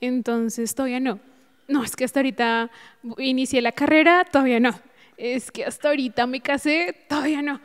entonces 0.00 0.74
todavía 0.74 1.00
no. 1.00 1.20
No, 1.68 1.84
es 1.84 1.94
que 1.96 2.04
hasta 2.04 2.20
ahorita 2.20 2.70
inicié 3.18 3.60
la 3.60 3.72
carrera, 3.72 4.24
todavía 4.24 4.58
no. 4.58 4.78
Es 5.16 5.50
que 5.50 5.64
hasta 5.64 5.88
ahorita 5.88 6.26
me 6.26 6.40
casé, 6.40 6.94
todavía 7.08 7.42
no. 7.42 7.60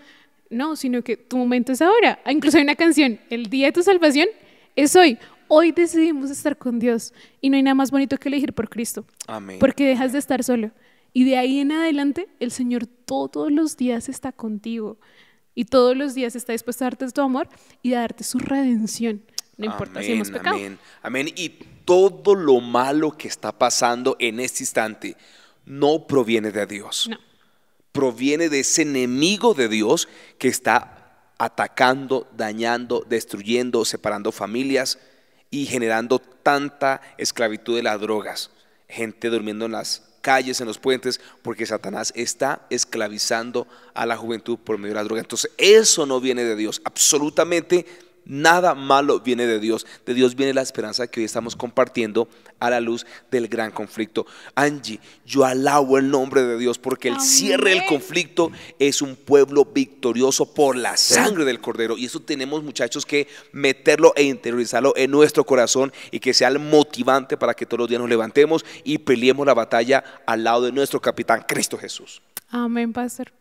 No, 0.49 0.75
sino 0.75 1.01
que 1.03 1.17
tu 1.17 1.37
momento 1.37 1.71
es 1.71 1.81
ahora. 1.81 2.19
Ah, 2.25 2.31
Incluso 2.31 2.57
hay 2.57 2.63
una 2.63 2.75
canción, 2.75 3.19
el 3.29 3.45
día 3.47 3.67
de 3.67 3.71
tu 3.71 3.81
salvación 3.83 4.27
es 4.75 4.95
hoy. 4.95 5.17
Hoy 5.47 5.71
decidimos 5.71 6.31
estar 6.31 6.57
con 6.57 6.79
Dios 6.79 7.13
y 7.39 7.49
no 7.49 7.57
hay 7.57 7.63
nada 7.63 7.75
más 7.75 7.91
bonito 7.91 8.17
que 8.17 8.27
elegir 8.27 8.53
por 8.53 8.69
Cristo. 8.69 9.05
Amén. 9.27 9.57
Porque 9.59 9.85
dejas 9.85 10.11
de 10.13 10.19
estar 10.19 10.43
solo. 10.43 10.71
Y 11.13 11.25
de 11.25 11.37
ahí 11.37 11.59
en 11.59 11.71
adelante, 11.71 12.27
el 12.39 12.51
Señor 12.51 12.87
todos 12.87 13.51
los 13.51 13.77
días 13.77 14.09
está 14.09 14.31
contigo. 14.31 14.97
Y 15.55 15.65
todos 15.65 15.95
los 15.95 16.15
días 16.15 16.35
está 16.35 16.53
dispuesto 16.53 16.83
a 16.83 16.87
darte 16.87 17.09
su 17.09 17.21
amor 17.21 17.47
y 17.83 17.93
a 17.93 17.99
darte 17.99 18.23
su 18.23 18.39
redención. 18.39 19.21
No 19.55 19.65
importa 19.67 20.01
si 20.01 20.11
hemos 20.11 20.31
pecado. 20.31 20.55
Amén, 20.55 20.79
amén. 21.03 21.27
Y 21.35 21.49
todo 21.85 22.33
lo 22.33 22.59
malo 22.59 23.15
que 23.15 23.27
está 23.27 23.51
pasando 23.51 24.15
en 24.19 24.39
este 24.39 24.63
instante 24.63 25.15
no 25.65 26.07
proviene 26.07 26.51
de 26.51 26.65
Dios. 26.65 27.07
No. 27.09 27.19
Proviene 27.91 28.49
de 28.49 28.61
ese 28.61 28.81
enemigo 28.81 29.53
de 29.53 29.67
Dios 29.67 30.09
que 30.39 30.47
está 30.47 31.27
atacando, 31.37 32.27
dañando, 32.35 33.05
destruyendo, 33.07 33.85
separando 33.85 34.31
familias 34.31 34.97
y 35.51 35.67
generando 35.67 36.17
tanta 36.17 37.01
esclavitud 37.19 37.75
de 37.75 37.83
las 37.83 38.01
drogas. 38.01 38.49
Gente 38.89 39.29
durmiendo 39.29 39.65
en 39.65 39.73
las 39.73 40.12
calles, 40.23 40.59
en 40.61 40.67
los 40.67 40.79
puentes, 40.79 41.21
porque 41.43 41.67
Satanás 41.67 42.11
está 42.15 42.65
esclavizando 42.71 43.67
a 43.93 44.07
la 44.07 44.17
juventud 44.17 44.57
por 44.57 44.79
medio 44.79 44.95
de 44.95 45.01
la 45.01 45.03
droga. 45.03 45.21
Entonces, 45.21 45.51
eso 45.57 46.07
no 46.07 46.19
viene 46.19 46.43
de 46.43 46.55
Dios. 46.55 46.81
Absolutamente 46.85 47.85
nada 48.25 48.75
malo 48.75 49.19
viene 49.19 49.45
de 49.45 49.59
Dios. 49.59 49.85
De 50.05 50.13
Dios 50.13 50.35
viene 50.35 50.53
la 50.53 50.61
esperanza 50.61 51.07
que 51.07 51.19
hoy 51.19 51.25
estamos 51.25 51.55
compartiendo 51.55 52.27
a 52.59 52.69
la 52.69 52.79
luz 52.79 53.05
del 53.31 53.47
gran 53.47 53.71
conflicto. 53.71 54.25
Angie, 54.55 54.99
yo 55.25 55.45
alabo 55.45 55.97
el 55.97 56.09
nombre 56.09 56.43
de 56.43 56.57
Dios 56.57 56.77
porque 56.79 57.09
el 57.09 57.19
cierre 57.19 57.71
del 57.71 57.85
conflicto 57.85 58.51
es 58.79 59.01
un 59.01 59.15
pueblo 59.15 59.65
victorioso 59.65 60.53
por 60.53 60.75
la 60.75 60.97
sangre 60.97 61.45
del 61.45 61.59
Cordero. 61.59 61.97
Y 61.97 62.05
eso 62.05 62.19
tenemos, 62.19 62.63
muchachos, 62.63 63.05
que 63.05 63.27
meterlo 63.51 64.13
e 64.15 64.23
interiorizarlo 64.23 64.93
en 64.95 65.11
nuestro 65.11 65.43
corazón 65.45 65.91
y 66.11 66.19
que 66.19 66.33
sea 66.33 66.47
el 66.47 66.59
motivante 66.59 67.37
para 67.37 67.53
que 67.53 67.65
todos 67.65 67.79
los 67.79 67.89
días 67.89 67.99
nos 67.99 68.09
levantemos 68.09 68.65
y 68.83 68.99
peleemos 68.99 69.45
la 69.45 69.53
batalla 69.53 70.03
al 70.25 70.43
lado 70.43 70.63
de 70.63 70.71
nuestro 70.71 71.01
capitán, 71.01 71.43
Cristo 71.47 71.77
Jesús. 71.77 72.21
Amén, 72.49 72.93
pastor. 72.93 73.31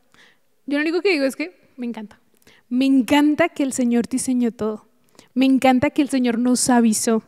Yo 0.67 0.79
lo 0.79 0.83
único 0.83 1.01
que 1.03 1.11
digo 1.11 1.25
es 1.25 1.37
que 1.37 1.55
me 1.77 1.87
encanta. 1.87 2.22
Me 2.73 2.87
encanta 2.87 3.51
que 3.51 3.65
el 3.65 3.75
Señor 3.75 4.09
diseñó 4.09 4.51
todo. 4.51 4.87
Me 5.35 5.45
encanta 5.45 5.91
que 5.91 6.01
el 6.01 6.09
Señor 6.09 6.39
nos 6.39 6.71
avisó. 6.71 7.23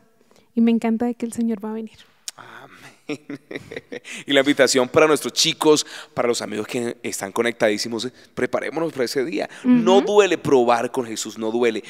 Y 0.54 0.62
me 0.62 0.70
encanta 0.70 1.12
que 1.12 1.26
el 1.26 1.34
Señor 1.34 1.62
va 1.62 1.72
a 1.72 1.74
venir. 1.74 1.98
Y 4.26 4.32
la 4.32 4.40
invitación 4.40 4.88
para 4.88 5.06
nuestros 5.06 5.34
chicos, 5.34 5.86
para 6.14 6.28
los 6.28 6.40
amigos 6.40 6.66
que 6.66 6.96
están 7.02 7.30
conectadísimos, 7.30 8.08
preparémonos 8.34 8.90
para 8.90 9.04
ese 9.04 9.22
día. 9.22 9.50
No 9.64 10.00
duele 10.00 10.38
probar 10.38 10.90
con 10.90 11.04
Jesús, 11.04 11.36
no 11.36 11.50
duele. 11.50 11.84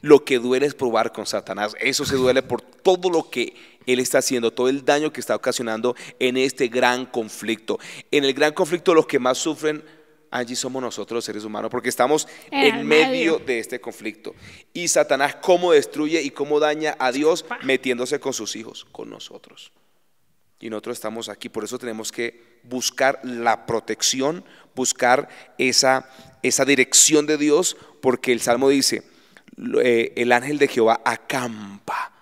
Lo 0.00 0.24
que 0.24 0.40
duele 0.40 0.66
es 0.66 0.74
probar 0.74 1.12
con 1.12 1.26
Satanás. 1.26 1.76
Eso 1.78 2.04
se 2.04 2.16
duele 2.16 2.42
por 2.42 2.60
todo 2.60 3.08
lo 3.08 3.30
que 3.30 3.54
él 3.86 4.00
está 4.00 4.18
haciendo, 4.18 4.52
todo 4.52 4.68
el 4.68 4.84
daño 4.84 5.12
que 5.12 5.20
está 5.20 5.36
ocasionando 5.36 5.94
en 6.18 6.36
este 6.36 6.66
gran 6.66 7.06
conflicto. 7.06 7.78
En 8.10 8.24
el 8.24 8.34
gran 8.34 8.52
conflicto 8.52 8.94
los 8.94 9.06
que 9.06 9.20
más 9.20 9.38
sufren, 9.38 9.84
allí 10.30 10.56
somos 10.56 10.82
nosotros 10.82 11.16
los 11.16 11.24
seres 11.24 11.44
humanos, 11.44 11.70
porque 11.70 11.88
estamos 11.88 12.28
En 12.50 12.86
medio 12.86 13.08
medio. 13.08 13.38
de 13.38 13.58
este 13.58 13.80
conflicto. 13.80 14.34
Y 14.72 14.88
Satanás 14.88 15.36
cómo 15.36 15.72
destruye 15.72 16.22
y 16.22 16.30
cómo 16.30 16.60
daña 16.60 16.96
a 16.98 17.12
Dios 17.12 17.44
metiéndose 17.62 18.20
con 18.20 18.32
sus 18.32 18.56
hijos, 18.56 18.86
con 18.92 19.10
nosotros. 19.10 19.72
Y 20.58 20.70
nosotros 20.70 20.96
estamos 20.96 21.28
aquí, 21.28 21.48
por 21.48 21.64
eso 21.64 21.78
tenemos 21.78 22.10
que 22.10 22.60
buscar 22.62 23.20
la 23.22 23.66
protección, 23.66 24.44
buscar 24.74 25.28
esa, 25.58 26.08
esa 26.42 26.64
dirección 26.64 27.26
de 27.26 27.36
Dios, 27.36 27.76
porque 28.00 28.32
el 28.32 28.40
Salmo 28.40 28.70
dice, 28.70 29.02
eh, 29.82 30.12
el 30.16 30.32
ángel 30.32 30.58
de 30.58 30.68
Jehová 30.68 31.02
acampa 31.04 32.12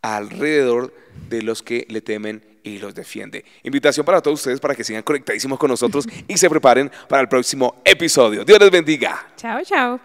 alrededor 0.00 0.94
de 1.28 1.42
los 1.42 1.62
que 1.62 1.86
le 1.88 2.00
temen 2.00 2.51
y 2.62 2.78
los 2.78 2.94
defiende. 2.94 3.44
Invitación 3.62 4.04
para 4.04 4.20
todos 4.20 4.40
ustedes 4.40 4.60
para 4.60 4.74
que 4.74 4.84
sigan 4.84 5.02
conectadísimos 5.02 5.58
con 5.58 5.70
nosotros 5.70 6.06
y 6.28 6.36
se 6.36 6.48
preparen 6.48 6.90
para 7.08 7.22
el 7.22 7.28
próximo 7.28 7.82
episodio. 7.84 8.44
Dios 8.44 8.58
les 8.58 8.70
bendiga. 8.70 9.28
Chao, 9.36 9.62
chao. 9.64 10.00